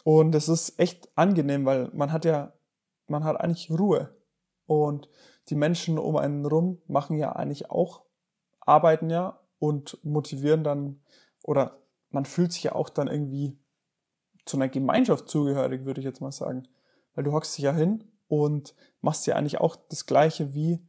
Und 0.03 0.35
es 0.35 0.49
ist 0.49 0.79
echt 0.79 1.09
angenehm, 1.15 1.65
weil 1.65 1.89
man 1.93 2.11
hat 2.11 2.25
ja, 2.25 2.53
man 3.07 3.23
hat 3.23 3.39
eigentlich 3.39 3.69
Ruhe. 3.69 4.15
Und 4.65 5.09
die 5.49 5.55
Menschen 5.55 5.97
um 5.97 6.15
einen 6.15 6.45
rum 6.45 6.81
machen 6.87 7.17
ja 7.17 7.33
eigentlich 7.33 7.69
auch, 7.69 8.03
arbeiten 8.61 9.09
ja 9.09 9.39
und 9.59 9.97
motivieren 10.03 10.63
dann, 10.63 11.01
oder 11.43 11.79
man 12.09 12.25
fühlt 12.25 12.53
sich 12.53 12.63
ja 12.63 12.75
auch 12.75 12.89
dann 12.89 13.07
irgendwie 13.07 13.57
zu 14.45 14.57
einer 14.57 14.69
Gemeinschaft 14.69 15.29
zugehörig, 15.29 15.85
würde 15.85 15.99
ich 15.99 16.05
jetzt 16.05 16.21
mal 16.21 16.31
sagen. 16.31 16.67
Weil 17.15 17.23
du 17.23 17.33
hockst 17.33 17.57
dich 17.57 17.65
ja 17.65 17.73
hin 17.73 18.03
und 18.27 18.75
machst 19.01 19.27
ja 19.27 19.35
eigentlich 19.35 19.59
auch 19.59 19.75
das 19.89 20.05
Gleiche 20.05 20.53
wie 20.53 20.85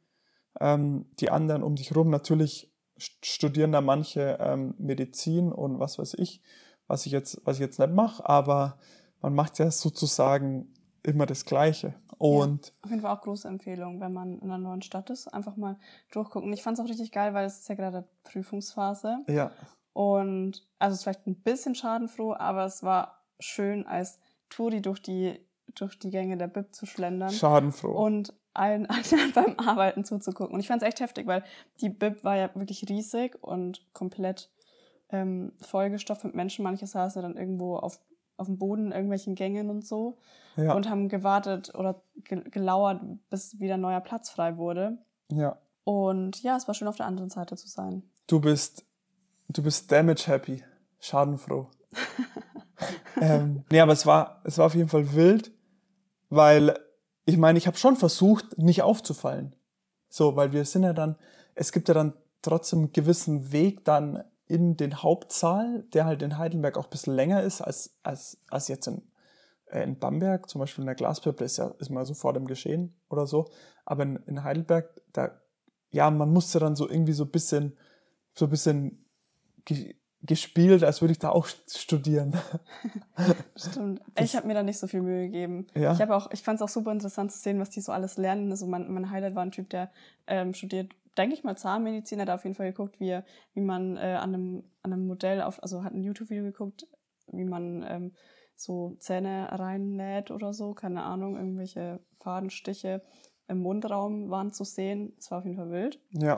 ähm, 0.61 1.07
die 1.21 1.31
anderen 1.31 1.63
um 1.63 1.77
dich 1.77 1.95
rum. 1.95 2.11
Natürlich 2.11 2.73
studieren 2.97 3.73
da 3.73 3.81
manche 3.81 4.39
ähm, 4.41 4.75
Medizin 4.79 5.53
und 5.53 5.81
was 5.81 5.99
weiß 5.99 6.15
ich, 6.15 6.43
was 6.87 7.07
ich 7.07 7.13
jetzt, 7.13 7.41
was 7.45 7.57
ich 7.57 7.61
jetzt 7.61 7.79
nicht 7.79 7.93
mache, 7.93 8.29
aber 8.29 8.79
man 9.21 9.35
macht 9.35 9.59
ja 9.59 9.71
sozusagen 9.71 10.73
immer 11.03 11.27
das 11.27 11.45
Gleiche. 11.45 11.95
Und 12.19 12.69
ja, 12.69 12.73
auf 12.83 12.91
jeden 12.91 13.03
Fall 13.03 13.17
auch 13.17 13.21
große 13.23 13.49
Empfehlung, 13.49 14.01
wenn 14.01 14.13
man 14.13 14.39
in 14.39 14.45
einer 14.45 14.59
neuen 14.59 14.83
Stadt 14.83 15.11
ist, 15.11 15.27
einfach 15.29 15.57
mal 15.57 15.79
durchgucken. 16.13 16.53
Ich 16.53 16.63
fand 16.63 16.79
es 16.79 16.85
auch 16.85 16.89
richtig 16.89 17.11
geil, 17.11 17.35
weil 17.35 17.47
es 17.47 17.61
ist 17.61 17.69
ja 17.69 17.75
gerade 17.75 18.09
Prüfungsphase. 18.23 19.19
Ja. 19.29 19.51
Und 19.93 20.67
also 20.79 20.93
es 20.93 20.99
ist 20.99 21.03
vielleicht 21.05 21.27
ein 21.27 21.41
bisschen 21.41 21.75
schadenfroh, 21.75 22.35
aber 22.35 22.65
es 22.65 22.83
war 22.83 23.25
schön 23.41 23.87
als 23.87 24.21
Touri 24.49 24.81
durch 24.81 25.03
die, 25.03 25.39
durch 25.75 25.99
die 25.99 26.11
Gänge 26.11 26.37
der 26.37 26.49
Bib 26.49 26.75
zu 26.75 26.87
schlendern. 26.87 27.31
Schadenfroh. 27.31 27.93
Und 27.93 28.33
allen 28.55 28.87
anderen 28.91 29.33
beim 29.33 29.59
Arbeiten 29.59 30.05
zuzugucken. 30.05 30.55
Und 30.55 30.61
ich 30.61 30.69
fand 30.69 30.83
es 30.83 30.89
echt 30.89 31.01
heftig, 31.01 31.27
weil 31.27 31.45
die 31.81 31.89
Bib 31.89 32.25
war 32.25 32.37
ja 32.37 32.51
wirklich 32.55 32.89
riesig 32.89 33.43
und 33.43 33.87
komplett 33.93 34.51
ähm, 35.11 35.53
vollgestopft 35.61 36.25
mit 36.25 36.35
Menschen. 36.35 36.63
Manche 36.63 36.87
saßen 36.87 37.23
dann 37.23 37.37
irgendwo 37.37 37.77
auf, 37.77 38.01
auf 38.37 38.47
dem 38.47 38.59
Boden 38.59 38.87
in 38.87 38.93
irgendwelchen 38.93 39.35
Gängen 39.35 39.71
und 39.71 39.87
so 39.87 40.19
ja. 40.57 40.75
und 40.75 40.89
haben 40.89 41.09
gewartet 41.09 41.75
oder 41.75 42.03
gelauert, 42.25 43.03
bis 43.31 43.61
wieder 43.61 43.77
neuer 43.77 44.01
Platz 44.01 44.31
frei 44.31 44.57
wurde. 44.57 44.99
Ja. 45.31 45.59
Und 45.85 46.43
ja, 46.43 46.57
es 46.57 46.67
war 46.67 46.75
schön 46.75 46.89
auf 46.89 46.97
der 46.97 47.07
anderen 47.07 47.31
Seite 47.31 47.57
zu 47.57 47.69
sein. 47.69 48.03
Du 48.27 48.41
bist, 48.41 48.85
du 49.49 49.63
bist 49.63 49.93
damage 49.93 50.27
happy, 50.27 50.65
schadenfroh. 50.99 51.69
ähm, 53.21 53.65
nee, 53.71 53.81
aber 53.81 53.93
es 53.93 54.07
war, 54.07 54.41
es 54.45 54.59
war 54.59 54.67
auf 54.67 54.75
jeden 54.75 54.89
Fall 54.89 55.15
wild, 55.15 55.53
weil 56.31 56.79
ich 57.25 57.37
meine, 57.37 57.59
ich 57.59 57.67
habe 57.67 57.77
schon 57.77 57.97
versucht, 57.97 58.59
nicht 58.59 58.83
aufzufallen. 58.83 59.57
So, 60.09 60.37
weil 60.37 60.53
wir 60.53 60.65
sind 60.65 60.83
ja 60.83 60.93
dann, 60.93 61.17
es 61.55 61.73
gibt 61.73 61.89
ja 61.89 61.95
dann 61.95 62.15
trotzdem 62.43 62.81
einen 62.81 62.93
gewissen 62.93 63.53
Weg 63.53 63.85
dann 63.85 64.23
in 64.47 64.77
den 64.77 65.03
Hauptsaal, 65.03 65.85
der 65.95 66.05
halt 66.05 66.23
in 66.23 66.39
Heidelberg 66.39 66.77
auch 66.77 66.85
ein 66.85 66.91
bisschen 66.91 67.15
länger 67.15 67.43
ist 67.43 67.63
als, 67.63 67.97
als, 68.03 68.39
als 68.49 68.69
jetzt 68.69 68.87
in, 68.87 69.03
äh, 69.67 69.83
in 69.83 69.99
Bamberg. 69.99 70.49
Zum 70.49 70.61
Beispiel 70.61 70.83
in 70.83 70.87
der 70.87 70.95
Glaspippe 70.95 71.45
ist 71.45 71.57
ja 71.57 71.69
ist 71.79 71.91
mal 71.91 72.05
so 72.05 72.15
vor 72.15 72.35
dem 72.35 72.47
Geschehen 72.47 72.95
oder 73.09 73.27
so. 73.27 73.51
Aber 73.87 74.03
in, 74.03 74.17
in 74.27 74.45
Heidelberg, 74.45 75.01
da, 75.13 75.41
ja, 75.91 76.11
man 76.11 76.31
musste 76.31 76.59
dann 76.59 76.77
so 76.77 76.89
irgendwie 76.89 77.15
so 77.15 77.25
ein 77.25 77.31
bisschen, 77.31 77.77
so 78.33 78.45
ein 78.45 78.51
bisschen 78.51 79.07
gespielt, 80.27 80.83
als 80.83 81.01
würde 81.03 81.13
ich 81.13 81.19
da 81.19 81.31
auch 81.31 81.47
studieren. 81.47 82.35
Stimmt. 83.57 84.01
Ich 84.19 84.35
habe 84.37 84.47
mir 84.47 84.55
da 84.55 84.63
nicht 84.63 84.79
so 84.79 84.87
viel 84.87 85.03
Mühe 85.03 85.25
gegeben. 85.25 85.67
Ja. 85.75 85.93
Ich 85.93 86.01
habe 86.01 86.17
auch, 86.17 86.31
ich 86.33 86.43
fand 86.43 86.57
es 86.57 86.63
auch 86.63 86.69
super 86.69 86.93
interessant 86.93 87.33
zu 87.33 87.39
sehen, 87.39 87.61
was 87.61 87.71
die 87.71 87.81
so 87.81 87.93
alles 87.93 88.17
lernen. 88.17 88.51
Also 88.51 88.67
mein, 88.67 88.91
mein 88.91 89.11
Highlight 89.11 89.35
war 89.35 89.43
ein 89.43 89.51
Typ, 89.51 89.69
der 89.71 89.91
ähm, 90.27 90.55
studiert, 90.55 90.93
denke 91.19 91.35
ich 91.35 91.45
mal, 91.45 91.57
Zahnmedizin, 91.57 92.21
hat 92.21 92.31
auf 92.31 92.45
jeden 92.45 92.57
Fall 92.57 92.71
geguckt, 92.71 93.01
wie, 93.01 93.21
wie 93.53 93.61
man 93.61 93.97
äh, 93.97 94.19
an, 94.21 94.35
einem, 94.35 94.65
an 94.83 94.93
einem 94.93 95.07
Modell 95.07 95.43
auf, 95.43 95.63
also 95.63 95.85
hat 95.85 95.93
ein 95.93 96.03
YouTube-Video 96.03 96.45
geguckt, 96.45 96.87
wie 97.31 97.45
man 97.45 97.85
ähm, 97.87 98.13
so 98.57 98.97
Zähne 99.01 99.49
reinnäht 99.51 100.31
oder 100.31 100.53
so, 100.53 100.75
keine 100.75 101.03
Ahnung, 101.03 101.37
irgendwelche 101.37 102.01
Fadenstiche 102.17 103.03
im 103.47 103.59
Mundraum 103.59 104.31
waren 104.31 104.53
zu 104.53 104.65
sehen. 104.65 105.13
Es 105.19 105.31
war 105.31 105.39
auf 105.39 105.45
jeden 105.45 105.57
Fall 105.57 105.71
wild. 105.71 106.01
Ja. 106.13 106.37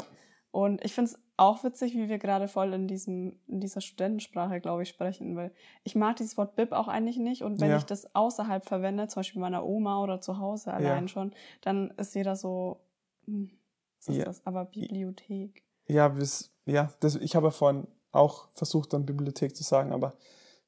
Und 0.51 0.85
ich 0.85 0.95
finde 0.95 1.13
es 1.13 1.26
auch 1.39 1.65
witzig, 1.65 1.95
wie 1.95 2.09
wir 2.09 2.19
gerade 2.19 2.49
voll 2.49 2.73
in, 2.73 2.89
diesem, 2.89 3.39
in 3.47 3.61
dieser 3.61 3.81
Studentensprache, 3.81 4.61
glaube 4.61 4.83
ich, 4.85 4.89
sprechen, 4.89 5.37
weil 5.37 5.53
ich 5.85 5.95
mag 5.95 6.17
dieses 6.17 6.37
Wort 6.37 6.57
Bib 6.57 6.73
auch 6.73 6.89
eigentlich 6.89 7.19
nicht 7.19 7.43
und 7.43 7.61
wenn 7.61 7.71
Ja. 7.71 7.77
ich 7.77 7.85
das 7.85 8.15
außerhalb 8.15 8.65
verwende, 8.65 9.07
zum 9.09 9.21
Beispiel 9.21 9.41
meiner 9.41 9.65
Oma 9.65 10.03
oder 10.03 10.21
zu 10.21 10.39
Hause 10.39 10.73
allein 10.73 11.05
Ja. 11.05 11.09
schon, 11.09 11.33
dann 11.61 11.91
ist 11.99 12.15
jeder 12.15 12.37
so, 12.37 12.81
hm, 13.27 13.51
was 13.99 14.09
ist 14.09 14.17
Ja. 14.19 14.25
das? 14.25 14.47
Aber 14.47 14.65
Bibliothek. 14.65 15.63
Ja, 15.87 16.17
wir's, 16.17 16.53
ja 16.65 16.91
das, 17.01 17.17
ich 17.17 17.37
habe 17.37 17.49
ja 17.49 17.51
vorhin 17.51 17.87
auch 18.13 18.49
versucht, 18.53 18.93
dann 18.95 19.05
Bibliothek 19.05 19.55
zu 19.55 19.63
sagen, 19.63 19.93
aber 19.93 20.15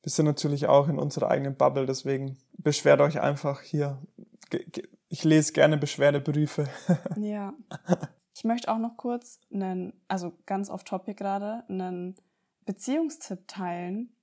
wir 0.03 0.13
sind 0.13 0.27
natürlich 0.27 0.67
auch 0.67 0.89
in 0.89 0.99
unserer 0.99 1.29
eigenen 1.31 1.57
Bubble, 1.57 1.87
deswegen 1.87 2.37
beschwert 2.59 3.01
euch 3.01 3.21
einfach 3.21 3.63
hier. 3.63 3.99
Ich 5.09 5.25
lese 5.25 5.53
gerne 5.55 5.79
Beschwerdebriefe. 5.79 6.69
Ja. 7.17 7.55
Ich 8.35 8.45
möchte 8.45 8.71
auch 8.73 8.79
noch 8.79 8.97
kurz 8.97 9.41
einen, 9.53 9.93
also 10.09 10.33
ganz 10.47 10.71
off 10.71 10.85
topic 10.85 11.15
gerade, 11.15 11.65
einen 11.69 12.15
Beziehungstipp 12.67 13.49
teilen. 13.49 14.15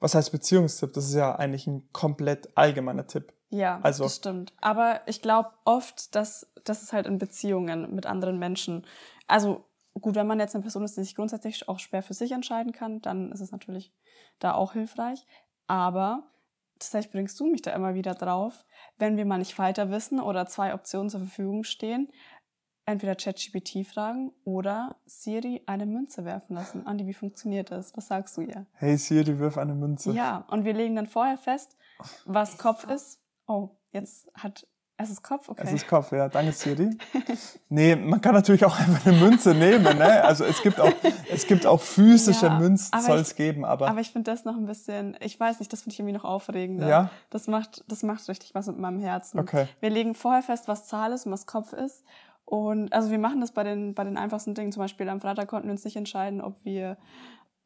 Was 0.00 0.14
heißt 0.14 0.32
Beziehungstipp? 0.32 0.92
Das 0.92 1.04
ist 1.06 1.14
ja 1.14 1.34
eigentlich 1.36 1.66
ein 1.66 1.88
komplett 1.92 2.56
allgemeiner 2.56 3.06
Tipp. 3.06 3.32
Ja, 3.50 3.80
Also- 3.82 4.04
das 4.04 4.16
stimmt. 4.16 4.52
Aber 4.60 5.00
ich 5.06 5.22
glaube 5.22 5.50
oft, 5.64 6.14
dass 6.14 6.50
das 6.64 6.82
ist 6.82 6.92
halt 6.92 7.06
in 7.06 7.18
Beziehungen 7.18 7.94
mit 7.94 8.06
anderen 8.06 8.38
Menschen. 8.38 8.86
Also 9.26 9.64
gut, 10.00 10.14
wenn 10.14 10.26
man 10.26 10.40
jetzt 10.40 10.54
eine 10.54 10.62
Person 10.62 10.84
ist, 10.84 10.96
die 10.96 11.02
sich 11.02 11.14
grundsätzlich 11.14 11.68
auch 11.68 11.78
schwer 11.78 12.02
für 12.02 12.14
sich 12.14 12.32
entscheiden 12.32 12.72
kann, 12.72 13.00
dann 13.00 13.30
ist 13.32 13.40
es 13.40 13.52
natürlich 13.52 13.92
da 14.38 14.54
auch 14.54 14.72
hilfreich. 14.72 15.24
Aber 15.66 16.24
tatsächlich 16.78 17.12
bringst 17.12 17.38
du 17.38 17.46
mich 17.46 17.62
da 17.62 17.72
immer 17.72 17.94
wieder 17.94 18.14
drauf, 18.14 18.64
wenn 18.98 19.16
wir 19.16 19.24
mal 19.24 19.38
nicht 19.38 19.58
weiter 19.58 19.90
wissen 19.90 20.20
oder 20.20 20.46
zwei 20.46 20.74
Optionen 20.74 21.10
zur 21.10 21.20
Verfügung 21.20 21.62
stehen, 21.64 22.10
entweder 22.86 23.14
ChatGPT 23.14 23.86
fragen 23.86 24.32
oder 24.44 24.96
Siri 25.06 25.62
eine 25.66 25.86
Münze 25.86 26.24
werfen 26.24 26.54
lassen. 26.54 26.86
Andi, 26.86 27.06
wie 27.06 27.14
funktioniert 27.14 27.70
das? 27.70 27.96
Was 27.96 28.08
sagst 28.08 28.36
du 28.36 28.42
ihr? 28.42 28.66
Hey 28.74 28.96
Siri, 28.96 29.38
wirf 29.38 29.58
eine 29.58 29.74
Münze. 29.74 30.12
Ja, 30.12 30.44
und 30.48 30.64
wir 30.64 30.74
legen 30.74 30.96
dann 30.96 31.06
vorher 31.06 31.38
fest, 31.38 31.76
was 32.24 32.58
Kopf 32.58 32.84
ist. 32.88 33.20
Oh, 33.46 33.70
jetzt 33.92 34.30
hat 34.34 34.66
es 35.02 35.10
ist 35.10 35.22
Kopf, 35.22 35.48
okay. 35.48 35.62
Es 35.64 35.72
ist 35.72 35.88
Kopf, 35.88 36.12
ja. 36.12 36.28
Danke, 36.28 36.52
Siri. 36.52 36.90
nee, 37.68 37.96
man 37.96 38.20
kann 38.20 38.34
natürlich 38.34 38.64
auch 38.64 38.78
einfach 38.78 39.04
eine 39.04 39.16
Münze 39.16 39.54
nehmen, 39.54 39.98
ne? 39.98 40.22
Also 40.22 40.44
es 40.44 40.62
gibt 40.62 40.78
auch, 40.78 40.92
es 41.30 41.46
gibt 41.46 41.66
auch 41.66 41.80
physische 41.80 42.46
Ja, 42.46 42.58
Münzen, 42.58 43.00
soll 43.00 43.18
es 43.18 43.34
geben, 43.34 43.64
aber, 43.64 43.88
Aber 43.88 44.00
ich 44.00 44.12
finde 44.12 44.30
das 44.30 44.44
noch 44.44 44.54
ein 44.56 44.66
bisschen, 44.66 45.16
ich 45.20 45.38
weiß 45.40 45.58
nicht, 45.58 45.72
das 45.72 45.82
finde 45.82 45.94
ich 45.94 45.98
irgendwie 45.98 46.14
noch 46.14 46.24
aufregender. 46.24 46.88
Ja? 46.88 47.10
Das 47.30 47.48
macht, 47.48 47.84
das 47.88 48.02
macht 48.02 48.28
richtig 48.28 48.54
was 48.54 48.66
mit 48.68 48.78
meinem 48.78 49.00
Herzen. 49.00 49.40
Okay. 49.40 49.66
Wir 49.80 49.90
legen 49.90 50.14
vorher 50.14 50.42
fest, 50.42 50.68
was 50.68 50.86
Zahl 50.86 51.12
ist 51.12 51.26
und 51.26 51.32
was 51.32 51.46
Kopf 51.46 51.72
ist. 51.72 52.04
Und 52.52 52.92
also 52.92 53.10
wir 53.10 53.18
machen 53.18 53.40
das 53.40 53.52
bei 53.52 53.64
den, 53.64 53.94
bei 53.94 54.04
den 54.04 54.18
einfachsten 54.18 54.52
Dingen. 54.54 54.72
Zum 54.72 54.82
Beispiel 54.82 55.08
am 55.08 55.22
Freitag 55.22 55.48
konnten 55.48 55.68
wir 55.68 55.72
uns 55.72 55.86
nicht 55.86 55.96
entscheiden, 55.96 56.42
ob 56.42 56.62
wir, 56.66 56.98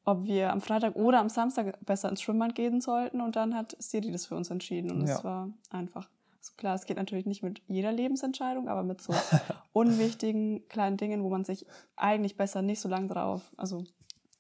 ob 0.05 0.27
wir 0.27 0.53
am 0.53 0.61
Freitag 0.61 0.95
oder 0.95 1.19
am 1.19 1.29
Samstag 1.29 1.85
besser 1.85 2.09
ins 2.09 2.23
Schwimmbad 2.23 2.55
gehen 2.55 2.81
sollten. 2.81 3.21
Und 3.21 3.35
dann 3.35 3.57
hat 3.57 3.75
Siri 3.81 4.13
das 4.13 4.27
für 4.27 4.37
uns 4.37 4.49
entschieden. 4.49 4.93
Und 4.93 5.03
es 5.03 5.11
Ja. 5.19 5.25
war 5.25 5.51
einfach. 5.71 6.09
So 6.41 6.53
klar, 6.57 6.77
es 6.77 6.87
geht 6.87 6.99
natürlich 6.99 7.27
nicht 7.27 7.43
mit 7.43 7.63
jeder 7.67 7.91
Lebensentscheidung, 7.91 8.69
aber 8.69 8.85
mit 8.85 9.01
so 9.03 9.13
unwichtigen 9.73 10.69
kleinen 10.69 10.97
Dingen, 10.99 11.25
wo 11.25 11.31
man 11.31 11.45
sich 11.45 11.67
eigentlich 11.97 12.37
besser 12.37 12.63
nicht 12.63 12.79
so 12.81 12.89
lange 12.89 13.09
drauf, 13.09 13.43
also 13.57 13.83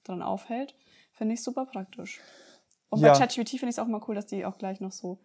dran 0.05 0.23
aufhält, 0.23 0.77
finde 1.11 1.35
ich 1.35 1.43
super 1.43 1.67
praktisch. 1.67 2.21
Und 2.89 3.01
Ja. 3.01 3.11
bei 3.15 3.19
ChatGPT 3.19 3.49
finde 3.59 3.71
ich 3.71 3.75
es 3.75 3.79
auch 3.81 3.89
mal 3.89 4.01
cool, 4.07 4.15
dass 4.15 4.27
die 4.27 4.45
auch 4.45 4.59
gleich 4.59 4.81
noch 4.81 4.93
so, 4.93 5.19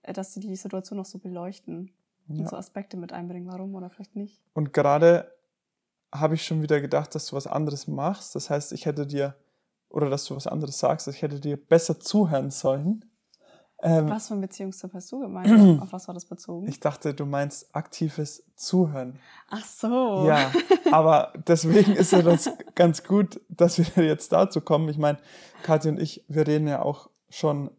äh, 0.00 0.14
dass 0.14 0.32
die 0.32 0.40
die 0.40 0.56
Situation 0.56 0.96
noch 0.96 1.04
so 1.04 1.18
beleuchten 1.18 1.90
Ja. 2.28 2.40
und 2.40 2.48
so 2.48 2.56
Aspekte 2.56 2.96
mit 2.96 3.12
einbringen, 3.12 3.48
warum 3.50 3.74
oder 3.74 3.90
vielleicht 3.90 4.16
nicht. 4.16 4.40
Und 4.54 4.72
gerade 4.72 5.30
habe 6.14 6.34
ich 6.34 6.44
schon 6.44 6.62
wieder 6.62 6.80
gedacht, 6.80 7.14
dass 7.14 7.26
du 7.26 7.36
was 7.36 7.46
anderes 7.46 7.86
machst. 7.88 8.34
Das 8.34 8.50
heißt, 8.50 8.72
ich 8.72 8.86
hätte 8.86 9.06
dir, 9.06 9.34
oder 9.88 10.10
dass 10.10 10.24
du 10.26 10.36
was 10.36 10.46
anderes 10.46 10.78
sagst, 10.78 11.08
ich 11.08 11.22
hätte 11.22 11.40
dir 11.40 11.56
besser 11.56 11.98
zuhören 11.98 12.50
sollen. 12.50 13.04
Ähm, 13.84 14.08
Was 14.08 14.28
für 14.28 14.34
ein 14.34 14.40
Beziehungstipp 14.40 14.92
hast 14.94 15.10
du 15.10 15.20
gemeint? 15.20 15.80
Auf 15.82 15.92
was 15.92 16.06
war 16.06 16.14
das 16.14 16.24
bezogen? 16.26 16.68
ich 16.68 16.78
dachte, 16.78 17.14
du 17.14 17.26
meinst 17.26 17.74
aktives 17.74 18.44
Zuhören. 18.54 19.18
Ach 19.50 19.64
so. 19.64 20.24
Ja, 20.26 20.52
aber 20.92 21.32
deswegen 21.48 21.92
ist 21.92 22.12
ja 22.12 22.22
das 22.22 22.50
ganz 22.76 23.02
gut, 23.02 23.40
dass 23.48 23.78
wir 23.78 24.04
jetzt 24.04 24.32
dazu 24.32 24.60
kommen. 24.60 24.88
Ich 24.88 24.98
meine, 24.98 25.18
Kathi 25.64 25.88
und 25.88 25.98
ich, 25.98 26.24
wir 26.28 26.46
reden 26.46 26.68
ja 26.68 26.82
auch 26.82 27.10
schon 27.28 27.70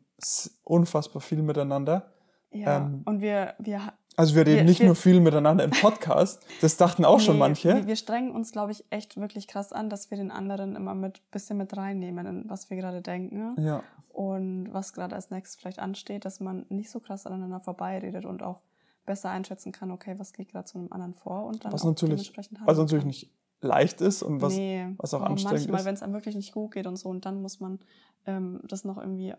unfassbar 0.64 1.22
viel 1.22 1.42
miteinander. 1.42 2.12
Ja, 2.52 2.78
Ähm, 2.78 3.02
und 3.06 3.22
wir, 3.22 3.56
wir, 3.60 3.94
Also 4.16 4.36
wir 4.36 4.46
reden 4.46 4.58
Wir- 4.58 4.64
nicht 4.66 4.80
wir- 4.80 4.88
nur 4.88 4.96
viel 4.96 5.20
miteinander 5.20 5.64
im 5.64 5.72
Podcast. 5.72 6.42
Das 6.62 6.78
dachten 6.78 7.04
auch 7.06 7.20
schon 7.20 7.36
Nee, 7.36 7.40
manche. 7.40 7.70
Wir, 7.76 7.88
wir 7.88 7.96
strengen 7.96 8.32
uns, 8.32 8.52
glaube 8.52 8.72
ich, 8.72 8.86
echt 8.90 9.18
wirklich 9.18 9.48
krass 9.48 9.74
an, 9.74 9.90
dass 9.90 10.12
wir 10.12 10.18
den 10.18 10.32
anderen 10.32 10.76
immer 10.76 10.94
mit 10.96 11.22
bisschen 11.32 11.58
mit 11.58 11.76
reinnehmen, 11.76 12.26
in 12.26 12.50
was 12.50 12.70
wir 12.70 12.78
gerade 12.78 13.02
denken 13.02 13.56
Ja. 13.60 13.82
und 14.10 14.70
was 14.72 14.94
gerade 14.94 15.16
als 15.16 15.32
nächstes 15.32 15.60
vielleicht 15.60 15.80
ansteht, 15.80 16.26
dass 16.26 16.40
man 16.40 16.66
nicht 16.70 16.90
so 16.92 17.00
krass 17.00 17.26
aneinander 17.26 17.60
vorbeiredet 17.60 18.26
und 18.26 18.44
auch 18.44 18.60
besser 19.06 19.30
einschätzen 19.32 19.72
kann, 19.72 19.92
okay, 19.92 20.16
was 20.18 20.32
geht 20.32 20.50
gerade 20.52 20.66
zu 20.66 20.78
einem 20.78 20.92
anderen 20.92 21.14
vor 21.14 21.46
und 21.46 21.66
dann 21.66 21.74
Was 21.74 21.84
natürlich, 21.84 22.30
dementsprechend 22.30 22.60
was 22.66 22.78
natürlich 22.78 23.02
kann. 23.04 23.08
nicht 23.08 23.30
leicht 23.62 24.00
ist 24.02 24.24
und 24.24 24.42
was, 24.42 24.56
nee, 24.56 24.86
was 24.98 25.14
auch 25.14 25.22
anstrengend 25.22 25.60
manchmal, 25.62 25.80
ist. 25.80 25.86
wenn 25.86 25.94
es 25.96 26.04
einem 26.04 26.14
wirklich 26.14 26.36
nicht 26.36 26.54
gut 26.54 26.72
geht 26.74 26.86
und 26.88 26.98
so, 26.98 27.10
und 27.10 27.26
dann 27.26 27.42
muss 27.42 27.60
man 27.60 27.80
ähm, 28.26 28.62
das 28.68 28.84
noch 28.86 28.98
irgendwie 28.98 29.34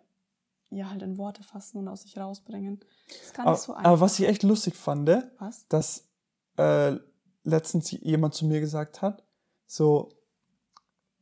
ja 0.76 0.90
halt 0.90 1.02
in 1.02 1.18
Worte 1.18 1.42
fassen 1.42 1.78
und 1.78 1.88
aus 1.88 2.02
sich 2.02 2.16
rausbringen. 2.16 2.80
Das 3.08 3.16
ist 3.16 3.34
gar 3.34 3.42
nicht 3.44 3.48
aber, 3.48 3.56
so 3.56 3.72
einfach. 3.74 3.90
aber 3.90 4.00
was 4.00 4.18
ich 4.18 4.28
echt 4.28 4.42
lustig 4.42 4.76
fand, 4.76 5.08
was? 5.38 5.66
dass 5.68 6.08
äh, 6.56 6.96
letztens 7.44 7.90
jemand 7.90 8.34
zu 8.34 8.46
mir 8.46 8.60
gesagt 8.60 9.02
hat, 9.02 9.24
so, 9.66 10.10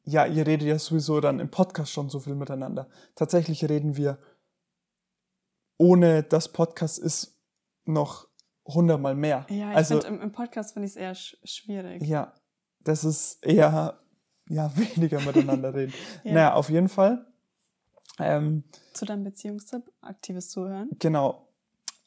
ja, 0.05 0.27
ihr 0.27 0.47
redet 0.47 0.67
ja 0.67 0.79
sowieso 0.79 1.21
dann 1.21 1.41
im 1.41 1.51
Podcast 1.51 1.93
schon 1.93 2.09
so 2.11 2.21
viel 2.21 2.35
miteinander. 2.35 2.89
Tatsächlich 3.15 3.65
reden 3.69 3.97
wir, 3.97 4.19
ohne 5.79 6.23
das 6.23 6.53
Podcast 6.53 6.99
ist, 6.99 7.39
noch 7.85 8.29
hundertmal 8.65 9.15
mehr. 9.15 9.47
Ja, 9.49 9.71
ich 9.71 9.77
also, 9.77 10.01
finde, 10.01 10.17
im, 10.17 10.23
im 10.23 10.33
Podcast 10.33 10.75
finde 10.75 10.87
ich 10.87 10.93
es 10.93 10.97
eher 10.97 11.15
sch 11.15 11.37
schwierig. 11.45 12.03
ja, 12.03 12.33
das 12.81 13.05
ist 13.05 13.45
eher, 13.45 14.01
ja, 14.49 14.77
weniger 14.77 15.21
miteinander 15.21 15.75
reden. 15.75 15.93
Ja. 16.25 16.33
Naja, 16.33 16.55
auf 16.55 16.71
jeden 16.71 16.89
Fall. 16.89 17.27
Ähm, 18.19 18.65
Zu 18.93 19.05
deinem 19.07 19.25
Beziehungstipp, 19.25 19.91
aktives 20.01 20.51
Zuhören. 20.51 20.91
genau. 20.99 21.49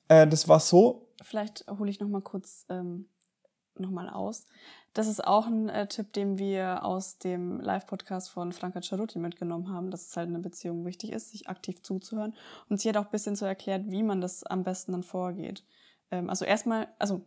Äh, 0.08 0.28
das 0.28 0.48
war 0.48 0.60
so, 0.60 1.06
Vielleicht 1.22 1.65
hole 1.68 1.89
ich 1.89 2.00
noch 2.00 2.10
mal 2.10 2.22
kurz 2.22 2.65
ähm, 2.70 3.10
noch 3.76 3.89
mal 3.89 4.10
aus. 4.10 4.46
Das 4.94 5.08
ist 5.08 5.26
auch 5.26 5.48
ein 5.48 5.70
äh, 5.70 5.88
Tipp, 5.88 6.13
den 6.13 6.38
wir 6.38 6.86
aus 6.86 7.18
dem 7.18 7.60
Live-Podcast 7.60 8.30
von 8.30 8.54
Franka 8.54 8.82
Ceruti 8.82 9.20
mitgenommen 9.20 9.70
haben, 9.70 9.91
dass 9.91 10.08
es 10.08 10.15
halt 10.15 10.30
in 10.30 10.36
einer 10.36 10.44
Beziehung 10.44 10.86
wichtig 10.86 11.12
ist, 11.12 11.32
sich 11.32 11.50
aktiv 11.50 11.82
zuzuhören. 11.82 12.36
Und 12.70 12.80
sie 12.80 12.89
hat 12.89 12.98
auch 12.98 13.06
ein 13.06 13.12
bisschen 13.12 13.36
so 13.36 13.46
erklärt, 13.46 13.89
wie 13.89 14.04
man 14.04 14.22
das 14.22 14.44
am 14.44 14.63
besten 14.63 14.94
dann 14.94 15.04
vorgeht. 15.04 15.65
Ähm, 16.12 16.30
also 16.30 16.46
erstmal, 16.46 16.88
also 17.00 17.26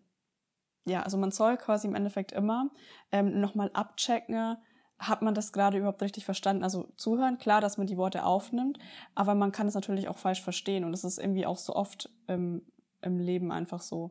ja, 0.87 1.03
also 1.03 1.19
man 1.19 1.31
soll 1.31 1.57
quasi 1.59 1.87
im 1.87 1.95
Endeffekt 1.95 2.33
immer 2.33 2.71
ähm, 3.12 3.41
nochmal 3.41 3.71
abchecken, 3.75 4.57
hat 4.99 5.23
man 5.23 5.35
das 5.35 5.53
gerade 5.53 5.79
überhaupt 5.79 6.03
richtig 6.03 6.25
verstanden? 6.25 6.63
Also 6.65 6.89
zuhören, 6.97 7.39
klar, 7.39 7.61
dass 7.61 7.79
man 7.79 7.87
die 7.87 7.97
Worte 7.97 8.25
aufnimmt, 8.25 8.79
aber 9.15 9.35
man 9.35 9.53
kann 9.53 9.69
es 9.69 9.75
natürlich 9.75 10.09
auch 10.09 10.19
falsch 10.19 10.43
verstehen 10.43 10.85
und 10.85 10.93
das 10.93 11.05
ist 11.05 11.19
irgendwie 11.19 11.47
auch 11.47 11.59
so 11.59 11.75
oft 11.77 12.11
ähm, 12.27 12.63
im 13.03 13.19
Leben 13.19 13.53
einfach 13.53 13.81
so. 13.81 14.11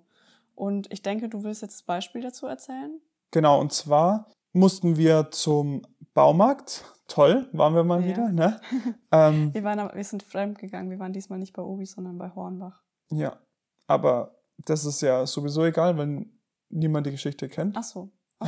Und 0.56 0.92
ich 0.92 1.02
denke, 1.02 1.30
du 1.30 1.44
willst 1.44 1.62
jetzt 1.62 1.76
das 1.76 1.84
Beispiel 1.84 2.22
dazu 2.22 2.48
erzählen? 2.48 3.00
Genau, 3.32 3.60
und 3.60 3.74
zwar 3.74 4.32
mussten 4.54 4.98
wir 4.98 5.30
zum 5.32 5.82
Baumarkt. 6.14 6.86
Toll, 7.08 7.48
waren 7.54 7.76
wir 7.76 7.84
mal 7.84 8.02
Ja. 8.02 8.08
wieder, 8.08 8.30
ne? 8.32 8.60
ähm, 9.12 9.54
Wir, 9.54 9.64
waren, 9.64 9.80
aber- 9.80 9.96
wir 9.96 10.04
sind 10.04 10.24
fremd 10.24 10.58
gegangen. 10.60 10.90
Wir 10.90 11.00
waren 11.00 11.14
diesmal 11.14 11.38
nicht 11.40 11.54
bei 11.54 11.62
Obi, 11.62 11.86
sondern 11.86 12.18
bei 12.18 12.32
Hornbach. 12.34 12.82
ja, 13.10 13.38
aber 13.88 14.36
das 14.66 14.84
ist 14.86 15.02
ja 15.02 15.26
sowieso 15.26 15.64
egal, 15.66 15.98
wenn 15.98 16.32
niemand 16.70 17.06
die 17.08 17.12
Geschichte 17.12 17.48
kennt. 17.48 17.78
Ach 17.78 17.84
so. 17.84 18.10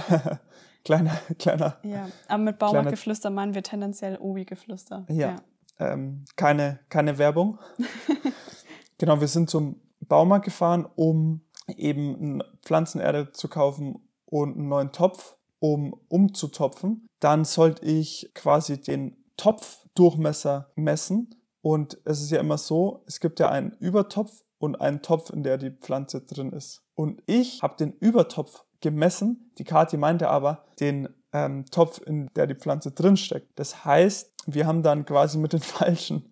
kleiner, 0.83 1.19
kleiner, 1.39 1.77
Ja. 1.83 2.09
Aber 2.27 2.43
mit 2.43 2.59
Baumarktgeflüster 2.59 3.29
meinen 3.29 3.53
wir 3.53 3.63
tendenziell 3.63 4.17
Obi-Geflüster. 4.17 5.05
Ja. 5.09 5.37
ähm, 5.79 6.25
keine, 6.35 6.79
keine 6.89 7.17
Werbung. 7.17 7.59
genau, 8.97 9.19
wir 9.19 9.27
sind 9.27 9.49
zum 9.49 9.79
Baumarkt 10.01 10.45
gefahren, 10.45 10.87
um 10.95 11.41
eben 11.67 12.41
Pflanzenerde 12.63 13.31
zu 13.31 13.47
kaufen 13.47 13.99
und 14.25 14.57
einen 14.57 14.67
neuen 14.67 14.91
Topf, 14.91 15.37
um 15.59 15.93
umzutopfen. 16.07 17.07
Dann 17.19 17.45
sollte 17.45 17.85
ich 17.85 18.31
quasi 18.33 18.81
den 18.81 19.17
Topfdurchmesser 19.37 20.71
messen. 20.75 21.35
Und 21.61 21.99
es 22.05 22.21
ist 22.21 22.31
ja 22.31 22.39
immer 22.39 22.57
so, 22.57 23.03
es 23.05 23.19
gibt 23.19 23.39
ja 23.39 23.49
einen 23.49 23.71
Übertopf 23.79 24.43
und 24.59 24.79
einen 24.79 25.01
Topf, 25.01 25.29
in 25.29 25.43
der 25.43 25.57
die 25.57 25.71
Pflanze 25.71 26.21
drin 26.21 26.51
ist. 26.51 26.83
Und 26.95 27.21
ich 27.25 27.61
habe 27.61 27.75
den 27.77 27.93
Übertopf 27.93 28.63
gemessen. 28.81 29.51
Die 29.57 29.63
Kathi 29.63 29.97
meinte 29.97 30.29
aber 30.29 30.65
den 30.79 31.09
ähm, 31.33 31.65
Topf, 31.65 32.01
in 32.05 32.29
der 32.35 32.47
die 32.47 32.55
Pflanze 32.55 32.91
drin 32.91 33.17
steckt. 33.17 33.57
Das 33.59 33.85
heißt, 33.85 34.33
wir 34.47 34.65
haben 34.65 34.83
dann 34.83 35.05
quasi 35.05 35.37
mit 35.37 35.53
den 35.53 35.59
falschen, 35.61 36.25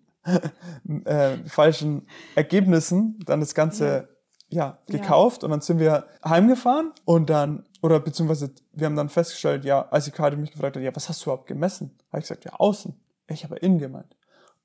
äh, 1.04 1.36
falschen 1.46 2.08
Ergebnissen 2.34 3.18
dann 3.24 3.40
das 3.40 3.54
Ganze 3.54 4.08
ja. 4.48 4.78
Ja. 4.88 4.98
gekauft 4.98 5.44
und 5.44 5.50
dann 5.50 5.60
sind 5.60 5.78
wir 5.78 6.06
heimgefahren 6.24 6.92
und 7.04 7.28
dann, 7.28 7.64
oder 7.82 8.00
beziehungsweise 8.00 8.50
wir 8.72 8.86
haben 8.86 8.96
dann 8.96 9.10
festgestellt, 9.10 9.64
ja, 9.64 9.86
als 9.90 10.06
die 10.06 10.10
Kathi 10.10 10.36
mich 10.36 10.52
gefragt 10.52 10.76
hat, 10.76 10.82
ja, 10.82 10.94
was 10.96 11.08
hast 11.08 11.20
du 11.20 11.30
überhaupt 11.30 11.46
gemessen? 11.46 11.98
Habe 12.08 12.20
ich 12.20 12.24
gesagt, 12.24 12.44
ja, 12.44 12.52
außen. 12.54 12.98
Ich 13.28 13.44
habe 13.44 13.56
innen 13.56 13.78
gemeint. 13.78 14.16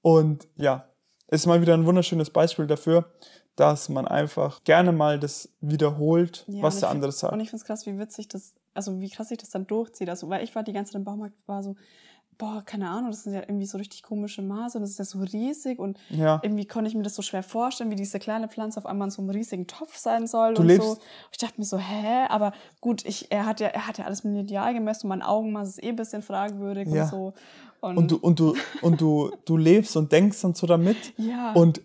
Und 0.01 0.47
ja, 0.55 0.85
ist 1.27 1.47
mal 1.47 1.61
wieder 1.61 1.73
ein 1.73 1.85
wunderschönes 1.85 2.29
Beispiel 2.29 2.67
dafür, 2.67 3.11
dass 3.55 3.89
man 3.89 4.07
einfach 4.07 4.63
gerne 4.63 4.91
mal 4.91 5.19
das 5.19 5.49
wiederholt, 5.61 6.43
Ja, 6.47 6.63
was 6.63 6.79
der 6.79 6.89
andere 6.89 7.11
find- 7.11 7.19
sagt. 7.19 7.33
Und 7.33 7.39
ich 7.39 7.49
finde 7.49 7.61
es 7.61 7.65
krass, 7.67 7.85
wie 7.85 7.97
witzig 7.99 8.27
das, 8.27 8.53
also 8.73 8.99
wie 9.01 9.09
krass 9.09 9.29
sich 9.29 9.37
das 9.37 9.49
dann 9.51 9.67
durchzieht. 9.67 10.09
Also, 10.09 10.29
weil 10.29 10.43
ich 10.43 10.55
war 10.55 10.63
die 10.63 10.73
ganze 10.73 10.91
Zeit 10.93 10.99
im 10.99 11.03
Baumarkt, 11.05 11.35
war 11.47 11.61
so, 11.61 11.75
boah, 12.39 12.63
keine 12.65 12.89
Ahnung, 12.89 13.11
das 13.11 13.23
sind 13.23 13.33
ja 13.33 13.41
irgendwie 13.41 13.67
so 13.67 13.77
richtig 13.77 14.01
komische 14.01 14.41
Maße 14.41 14.77
und 14.79 14.81
das 14.81 14.89
ist 14.89 14.97
ja 14.97 15.05
so 15.05 15.19
riesig 15.19 15.77
und 15.77 15.99
Ja. 16.09 16.39
irgendwie 16.41 16.65
konnte 16.65 16.89
ich 16.89 16.95
mir 16.95 17.03
das 17.03 17.13
so 17.13 17.21
schwer 17.21 17.43
vorstellen, 17.43 17.91
wie 17.91 17.95
diese 17.95 18.17
kleine 18.17 18.47
Pflanze 18.47 18.79
auf 18.79 18.87
einmal 18.87 19.07
in 19.07 19.11
so 19.11 19.21
einem 19.21 19.29
riesigen 19.29 19.67
Topf 19.67 19.97
sein 19.97 20.25
soll 20.25 20.55
Du 20.55 20.63
und 20.63 20.67
lebst- 20.67 20.87
so. 20.95 20.97
Ich 21.31 21.37
dachte 21.37 21.53
mir 21.59 21.65
so, 21.65 21.77
hä? 21.77 22.25
Aber 22.29 22.53
gut, 22.81 23.05
ich, 23.05 23.31
er 23.31 23.45
hat 23.45 23.59
ja, 23.59 23.67
er 23.67 23.85
hat 23.87 23.99
ja 23.99 24.05
alles 24.05 24.23
mit 24.23 24.35
Ideal 24.35 24.73
gemessen 24.73 25.05
und 25.05 25.09
mein 25.09 25.21
Augenmaß 25.21 25.69
ist 25.69 25.83
eh 25.83 25.89
ein 25.89 25.95
bisschen 25.95 26.23
fragwürdig 26.23 26.87
Ja. 26.89 27.03
und 27.03 27.09
so. 27.09 27.33
Und, 27.81 27.97
Und 27.97 28.11
du, 28.11 28.15
und 28.17 28.39
du, 28.39 28.55
und 28.81 28.99
du, 28.99 29.31
du 29.45 29.55
lebst 29.57 29.95
und 29.95 30.11
denkst 30.11 30.41
dann 30.41 30.55
so 30.55 30.65
damit 30.65 30.97
ja, 31.17 31.53
und 31.53 31.81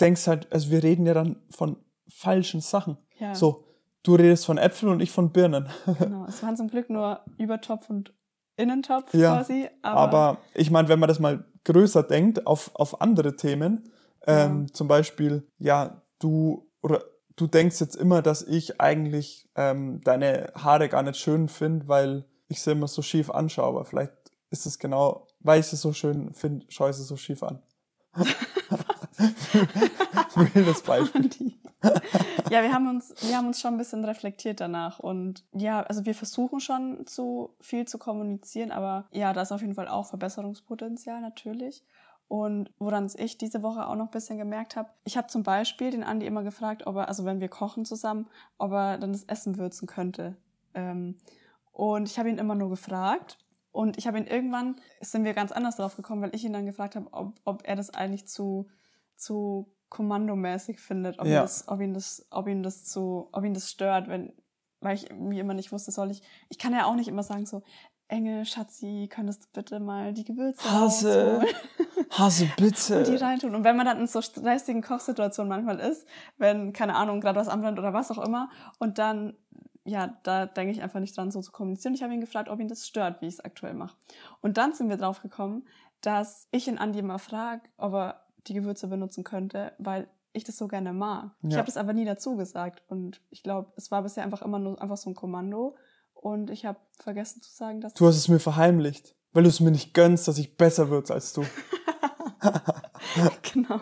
denkst 0.00 0.26
halt, 0.26 0.52
also 0.52 0.70
wir 0.70 0.82
reden 0.82 1.06
ja 1.06 1.14
dann 1.14 1.36
von 1.50 1.76
falschen 2.08 2.60
Sachen. 2.60 2.98
ja, 3.18 3.34
So, 3.34 3.64
du 4.02 4.14
redest 4.14 4.46
von 4.46 4.58
Äpfeln 4.58 4.92
und 4.92 5.00
ich 5.00 5.10
von 5.10 5.32
Birnen. 5.32 5.68
genau. 5.98 6.26
Es 6.26 6.42
waren 6.42 6.56
zum 6.56 6.68
Glück 6.68 6.90
nur 6.90 7.20
Übertopf 7.38 7.88
und 7.90 8.12
Innentopf 8.56 9.12
Ja, 9.14 9.36
quasi. 9.36 9.68
Aber, 9.82 10.00
Aber 10.00 10.38
ich 10.54 10.70
meine, 10.70 10.88
wenn 10.88 10.98
man 11.00 11.08
das 11.08 11.18
mal 11.18 11.44
größer 11.64 12.02
denkt, 12.02 12.46
auf, 12.46 12.70
auf 12.74 13.00
andere 13.00 13.36
Themen, 13.36 13.90
ähm, 14.26 14.72
zum 14.72 14.88
Beispiel, 14.88 15.46
ja, 15.58 16.02
du 16.18 16.70
oder 16.82 17.02
du 17.36 17.46
denkst 17.46 17.80
jetzt 17.80 17.96
immer, 17.96 18.22
dass 18.22 18.42
ich 18.42 18.80
eigentlich 18.80 19.48
ähm, 19.56 20.00
deine 20.04 20.52
Haare 20.54 20.88
gar 20.88 21.02
nicht 21.02 21.18
schön 21.18 21.48
finde, 21.48 21.88
weil 21.88 22.24
ich 22.48 22.60
sie 22.60 22.72
immer 22.72 22.88
so 22.88 23.02
schief 23.02 23.30
anschaue. 23.30 23.68
Aber 23.68 23.84
vielleicht 23.84 24.12
ist 24.50 24.66
es 24.66 24.78
genau, 24.78 25.26
weil 25.40 25.60
ich 25.60 25.66
sie 25.66 25.76
so 25.76 25.92
schön 25.92 26.32
finde, 26.32 26.66
schaue 26.68 26.90
ich 26.90 26.96
sie 26.96 27.04
so 27.04 27.16
schief 27.16 27.42
an. 27.42 27.62
Wildes 29.18 30.82
Beispiel. 30.82 31.30
Ja, 32.50 32.62
wir 32.62 32.72
haben 32.72 32.88
uns, 32.88 33.14
wir 33.20 33.36
haben 33.36 33.46
uns 33.46 33.60
schon 33.60 33.74
ein 33.74 33.78
bisschen 33.78 34.04
reflektiert 34.04 34.60
danach 34.60 35.00
und 35.00 35.44
ja, 35.52 35.82
also 35.82 36.06
wir 36.06 36.14
versuchen 36.14 36.60
schon 36.60 37.06
zu 37.06 37.54
viel 37.60 37.86
zu 37.86 37.98
kommunizieren, 37.98 38.70
aber 38.70 39.06
ja, 39.12 39.34
da 39.34 39.42
ist 39.42 39.52
auf 39.52 39.60
jeden 39.60 39.74
Fall 39.74 39.88
auch 39.88 40.06
Verbesserungspotenzial 40.06 41.20
natürlich. 41.20 41.84
Und 42.28 42.70
woran 42.78 43.10
ich 43.16 43.38
diese 43.38 43.62
Woche 43.62 43.86
auch 43.86 43.96
noch 43.96 44.06
ein 44.06 44.10
bisschen 44.10 44.38
gemerkt 44.38 44.76
habe, 44.76 44.88
ich 45.04 45.16
habe 45.16 45.26
zum 45.28 45.42
Beispiel 45.42 45.90
den 45.90 46.04
Andi 46.04 46.26
immer 46.26 46.42
gefragt, 46.42 46.86
ob 46.86 46.96
er, 46.96 47.08
also 47.08 47.24
wenn 47.24 47.40
wir 47.40 47.48
kochen 47.48 47.84
zusammen, 47.84 48.28
ob 48.56 48.72
er 48.72 48.98
dann 48.98 49.12
das 49.12 49.24
Essen 49.24 49.58
würzen 49.58 49.86
könnte. 49.86 50.36
Ähm, 50.74 51.16
und 51.72 52.08
ich 52.08 52.18
habe 52.18 52.30
ihn 52.30 52.38
immer 52.38 52.54
nur 52.54 52.70
gefragt. 52.70 53.38
Und 53.72 53.98
ich 53.98 54.06
habe 54.06 54.18
ihn 54.18 54.26
irgendwann, 54.26 54.76
sind 55.00 55.24
wir 55.24 55.34
ganz 55.34 55.50
anders 55.50 55.76
drauf 55.76 55.96
gekommen, 55.96 56.22
weil 56.22 56.34
ich 56.34 56.44
ihn 56.44 56.52
dann 56.52 56.66
gefragt 56.66 56.94
habe, 56.94 57.08
ob, 57.12 57.34
ob 57.44 57.66
er 57.66 57.74
das 57.76 57.90
eigentlich 57.90 58.26
zu, 58.26 58.68
zu 59.16 59.72
kommandomäßig 59.88 60.80
findet, 60.80 61.18
ob, 61.18 61.26
Ja. 61.26 61.40
ihn 61.40 61.42
das, 61.42 61.68
ob 61.68 61.80
ihn 61.80 61.94
das, 61.94 62.26
ob 62.30 62.46
ihn 62.48 62.62
das 62.62 62.84
zu, 62.84 63.28
ob 63.32 63.44
ihn 63.44 63.54
das 63.54 63.70
stört, 63.70 64.08
wenn, 64.08 64.32
weil 64.80 64.96
ich 64.96 65.10
mir 65.12 65.40
immer 65.40 65.54
nicht 65.54 65.72
wusste, 65.72 65.92
soll 65.92 66.10
ich, 66.10 66.22
ich 66.48 66.58
kann 66.58 66.72
ja 66.72 66.86
auch 66.86 66.94
nicht 66.94 67.08
immer 67.08 67.22
sagen 67.22 67.46
so, 67.46 67.62
Engel, 68.08 68.44
Schatzi, 68.44 69.08
könntest 69.10 69.44
du 69.44 69.48
bitte 69.54 69.80
mal 69.80 70.12
die 70.12 70.24
Gewürze 70.24 70.70
Hase, 70.70 71.42
Hase, 72.10 72.44
und 72.44 72.58
die 72.58 72.62
bitte. 72.64 73.20
reintun. 73.20 73.54
Und 73.54 73.64
wenn 73.64 73.76
man 73.76 73.86
dann 73.86 73.98
in 73.98 74.06
so 74.06 74.20
stressigen 74.20 74.82
Kochsituationen 74.82 75.48
manchmal 75.48 75.80
ist, 75.80 76.06
wenn, 76.36 76.72
keine 76.74 76.96
Ahnung, 76.96 77.20
gerade 77.22 77.40
was 77.40 77.48
anbrennt 77.48 77.78
oder 77.78 77.94
was 77.94 78.10
auch 78.10 78.18
immer, 78.24 78.50
und 78.78 78.98
dann, 78.98 79.34
ja, 79.84 80.18
da 80.22 80.44
denke 80.46 80.72
ich 80.72 80.82
einfach 80.82 81.00
nicht 81.00 81.16
dran, 81.16 81.30
so 81.30 81.40
zu 81.40 81.50
kommunizieren. 81.52 81.94
Ich 81.94 82.02
habe 82.02 82.12
ihn 82.12 82.20
gefragt, 82.20 82.48
ob 82.50 82.60
ihn 82.60 82.68
das 82.68 82.86
stört, 82.86 83.22
wie 83.22 83.26
ich 83.26 83.34
es 83.34 83.40
aktuell 83.40 83.74
mache. 83.74 83.96
Und 84.42 84.58
dann 84.58 84.74
sind 84.74 84.90
wir 84.90 84.96
drauf 84.98 85.22
gekommen, 85.22 85.66
dass 86.02 86.46
ich 86.50 86.68
ihn 86.68 86.78
Andi 86.78 86.98
immer 86.98 87.18
frage, 87.18 87.62
ob 87.78 87.94
er 87.94 88.23
die 88.46 88.54
Gewürze 88.54 88.88
benutzen 88.88 89.24
könnte, 89.24 89.72
weil 89.78 90.08
ich 90.32 90.44
das 90.44 90.56
so 90.56 90.66
gerne 90.68 90.92
mag. 90.92 91.30
Ich 91.42 91.52
Ja. 91.52 91.58
habe 91.58 91.66
das 91.66 91.76
aber 91.76 91.92
nie 91.92 92.04
dazu 92.04 92.36
gesagt. 92.36 92.82
Und 92.88 93.20
ich 93.30 93.42
glaube, 93.42 93.72
es 93.76 93.90
war 93.90 94.02
bisher 94.02 94.24
einfach 94.24 94.42
immer 94.42 94.58
nur 94.58 94.80
einfach 94.82 94.96
so 94.96 95.10
ein 95.10 95.14
Kommando. 95.14 95.76
Und 96.14 96.50
ich 96.50 96.64
habe 96.66 96.78
vergessen 96.98 97.40
zu 97.42 97.50
sagen, 97.52 97.80
dass 97.80 97.94
Du 97.94 98.06
hast 98.06 98.16
es 98.16 98.28
mir 98.28 98.40
verheimlicht, 98.40 99.14
weil 99.32 99.44
du 99.44 99.48
es 99.48 99.60
mir 99.60 99.70
nicht 99.70 99.94
gönnst, 99.94 100.26
dass 100.26 100.38
ich 100.38 100.56
besser 100.56 100.90
wird 100.90 101.10
als 101.10 101.32
du. 101.32 101.44
genau, 103.42 103.80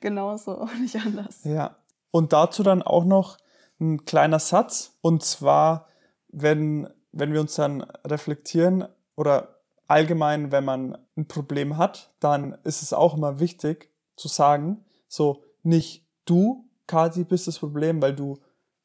genau 0.00 0.36
so 0.36 0.52
und 0.58 0.80
nicht 0.80 0.96
anders. 0.96 1.44
Ja. 1.44 1.76
Und 2.10 2.32
dazu 2.32 2.62
dann 2.62 2.82
auch 2.82 3.04
noch 3.04 3.38
ein 3.80 4.04
kleiner 4.04 4.38
Satz. 4.38 4.96
Und 5.00 5.22
zwar, 5.22 5.86
wenn, 6.28 6.88
wenn 7.12 7.32
wir 7.32 7.40
uns 7.40 7.54
dann 7.54 7.82
reflektieren 8.06 8.86
oder 9.16 9.57
allgemein, 9.88 10.52
wenn 10.52 10.64
man 10.64 10.96
ein 11.16 11.26
Problem 11.26 11.76
hat, 11.76 12.14
dann 12.20 12.56
ist 12.64 12.82
es 12.82 12.92
auch 12.92 13.16
immer 13.16 13.40
wichtig 13.40 13.90
zu 14.16 14.28
sagen, 14.28 14.84
so 15.08 15.42
nicht 15.62 16.06
du, 16.24 16.68
Kati, 16.86 17.24
bist 17.24 17.48
das 17.48 17.58
Problem, 17.58 18.00
weil 18.00 18.14
du 18.14 18.38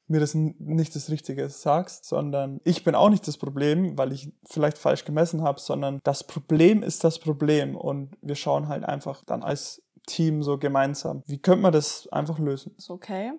mir 0.08 0.20
das 0.20 0.34
nicht 0.34 0.96
das 0.96 1.10
Richtige 1.10 1.50
sagst, 1.50 2.06
sondern 2.06 2.60
ich 2.64 2.84
bin 2.84 2.96
auch 2.96 3.10
nicht 3.10 3.28
das 3.28 3.38
Problem, 3.38 3.98
weil 3.98 4.12
ich 4.12 4.32
vielleicht 4.46 4.78
falsch 4.78 5.06
gemessen 5.06 5.42
habe, 5.44 5.60
sondern 5.60 6.00
das 6.04 6.26
Problem 6.26 6.84
ist 6.84 7.04
das 7.04 7.20
Problem 7.20 7.76
und 7.76 8.12
wir 8.22 8.36
schauen 8.36 8.68
halt 8.68 8.84
einfach 8.84 9.24
dann 9.26 9.44
als 9.44 9.82
Team 10.06 10.44
so 10.44 10.58
gemeinsam. 10.58 11.24
Wie 11.26 11.38
könnte 11.38 11.62
man 11.62 11.74
das 11.74 12.08
einfach 12.12 12.38
lösen? 12.40 12.76
Ist 12.78 12.90
okay. 12.90 13.32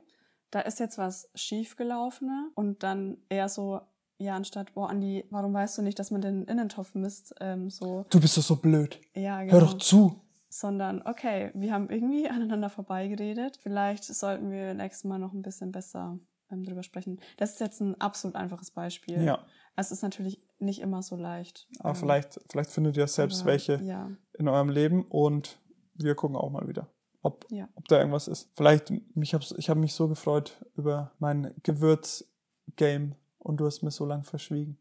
Da 0.51 0.61
ist 0.61 0.81
jetzt 0.81 0.99
was 0.99 1.29
schiefgelaufen 1.35 2.51
und 2.55 2.83
dann 2.83 3.19
eher 3.29 3.49
so, 3.49 3.81
ja, 4.19 4.37
anstatt, 4.37 4.75
boah, 4.75 4.89
Andi, 4.89 5.25
warum 5.31 5.55
weißt 5.55 5.79
du 5.79 5.83
nicht, 5.83 5.99
dass 5.99 6.11
man 6.11 6.21
den 6.21 6.45
Innentopf 6.45 6.95
misst? 6.95 7.35
Ähm, 7.41 7.71
so. 7.71 8.07
Du 8.11 8.21
bist 8.21 8.37
doch 8.37 8.43
so 8.43 8.57
blöd. 8.57 9.01
Ja, 9.15 9.41
genau. 9.43 9.53
Hör 9.53 9.61
doch 9.61 9.79
zu. 9.79 10.21
Sondern, 10.49 11.03
okay, 11.03 11.51
wir 11.55 11.73
haben 11.73 11.91
irgendwie 11.91 12.29
aneinander 12.31 12.71
vorbeigeredet. 12.71 13.59
Vielleicht 13.61 14.05
sollten 14.05 14.51
wir 14.51 14.75
nächstes 14.75 15.05
Mal 15.05 15.19
noch 15.19 15.33
ein 15.33 15.43
bisschen 15.43 15.73
besser 15.73 16.19
ähm, 16.51 16.65
drüber 16.65 16.83
sprechen. 16.83 17.21
Das 17.37 17.53
ist 17.53 17.61
jetzt 17.61 17.81
ein 17.81 18.01
absolut 18.01 18.37
einfaches 18.37 18.71
Beispiel. 18.71 19.23
Ja. 19.23 19.45
Es 19.77 19.91
ist 19.91 20.03
natürlich 20.03 20.41
nicht 20.59 20.81
immer 20.81 21.03
so 21.03 21.17
leicht. 21.17 21.69
Aber 21.81 21.91
ähm, 21.91 21.97
vielleicht, 21.97 22.41
vielleicht 22.49 22.71
findet 22.71 22.97
ihr 22.97 23.07
selbst 23.09 23.43
aber, 23.43 23.51
welche 23.51 23.83
ja. 23.83 24.11
in 24.39 24.49
eurem 24.49 24.69
Leben 24.69 25.05
und 25.07 25.59
wir 25.95 26.15
gucken 26.15 26.37
auch 26.37 26.51
mal 26.51 26.69
wieder, 26.69 26.89
ob, 27.23 27.47
ja. 27.51 27.69
ob 27.75 27.89
da 27.89 27.99
irgendwas 27.99 28.29
ist. 28.29 28.51
Vielleicht, 28.55 28.93
mich 29.17 29.35
hab's, 29.35 29.53
ich 29.59 29.69
habe 29.69 29.81
mich 29.81 29.95
so 29.95 30.09
gefreut 30.09 30.65
über 30.77 31.13
mein 31.19 31.53
Gewürz-Game 31.65 33.17
und 33.45 33.59
du 33.59 33.67
hast 33.67 33.83
mir 33.83 33.93
so 33.93 34.05
lang 34.05 34.25
verschwiegen. 34.25 34.79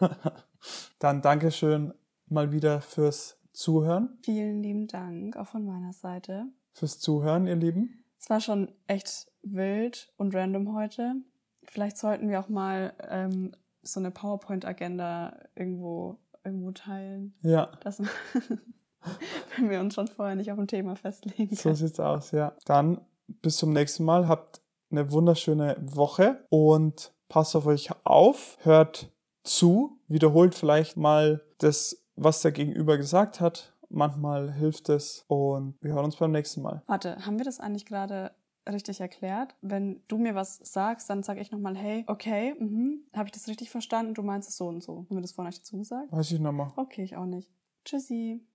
Dann 0.98 1.20
Dankeschön 1.20 1.92
mal 2.26 2.52
wieder 2.52 2.80
fürs 2.80 3.36
Zuhören. 3.52 4.18
Vielen 4.22 4.62
lieben 4.62 4.86
Dank 4.86 5.36
auch 5.36 5.48
von 5.48 5.66
meiner 5.66 5.92
Seite. 5.92 6.46
Fürs 6.72 6.98
Zuhören, 6.98 7.46
ihr 7.46 7.56
Lieben. 7.56 8.04
Es 8.18 8.30
war 8.30 8.40
schon 8.40 8.72
echt 8.86 9.30
wild 9.42 10.12
und 10.16 10.34
random 10.34 10.74
heute. 10.74 11.16
Vielleicht 11.64 11.98
sollten 11.98 12.28
wir 12.30 12.40
auch 12.40 12.48
mal 12.48 12.94
ähm, 13.08 13.54
so 13.82 14.00
eine 14.00 14.10
PowerPoint-Agenda 14.10 15.36
irgendwo, 15.54 16.18
irgendwo 16.42 16.70
teilen. 16.70 17.34
Ja. 17.42 17.70
Das, 17.82 18.00
wenn 19.56 19.70
wir 19.70 19.80
uns 19.80 19.94
schon 19.94 20.08
vorher 20.08 20.36
nicht 20.36 20.50
auf 20.50 20.58
ein 20.58 20.68
Thema 20.68 20.96
festlegen 20.96 21.48
können. 21.48 21.56
So 21.56 21.74
sieht's 21.74 22.00
aus, 22.00 22.30
ja. 22.30 22.56
Dann 22.64 23.00
bis 23.26 23.56
zum 23.56 23.72
nächsten 23.72 24.04
Mal. 24.04 24.26
Habt 24.28 24.62
eine 24.90 25.10
wunderschöne 25.10 25.76
Woche 25.80 26.46
und 26.50 27.12
passt 27.28 27.56
auf 27.56 27.66
euch 27.66 27.90
auf, 28.04 28.58
hört 28.62 29.10
zu, 29.42 29.98
wiederholt 30.08 30.54
vielleicht 30.54 30.96
mal 30.96 31.42
das, 31.58 32.04
was 32.16 32.42
der 32.42 32.52
Gegenüber 32.52 32.96
gesagt 32.96 33.40
hat. 33.40 33.72
Manchmal 33.90 34.52
hilft 34.52 34.88
es 34.88 35.24
und 35.28 35.76
wir 35.80 35.92
hören 35.92 36.06
uns 36.06 36.16
beim 36.16 36.32
nächsten 36.32 36.62
Mal. 36.62 36.82
Warte, 36.86 37.24
haben 37.24 37.38
wir 37.38 37.44
das 37.44 37.60
eigentlich 37.60 37.86
gerade 37.86 38.32
richtig 38.68 39.00
erklärt. 39.00 39.54
Wenn 39.60 40.02
du 40.08 40.18
mir 40.18 40.34
was 40.34 40.56
sagst, 40.56 41.10
dann 41.10 41.22
sage 41.22 41.40
ich 41.40 41.50
nochmal, 41.50 41.76
hey, 41.76 42.04
okay, 42.06 42.54
mhm, 42.58 43.04
habe 43.12 43.26
ich 43.26 43.32
das 43.32 43.46
richtig 43.46 43.70
verstanden? 43.70 44.14
Du 44.14 44.22
meinst 44.22 44.48
es 44.48 44.56
so 44.56 44.66
und 44.68 44.82
so. 44.82 45.06
Haben 45.08 45.16
wir 45.16 45.20
das 45.20 45.32
vorhin 45.32 45.52
euch 45.52 45.58
dazu 45.58 45.76
gesagt? 45.76 46.10
Weiß 46.10 46.30
ich 46.32 46.40
nochmal. 46.40 46.72
Okay, 46.76 47.04
ich 47.04 47.16
auch 47.16 47.26
nicht. 47.26 47.50
Tschüssi. 47.84 48.42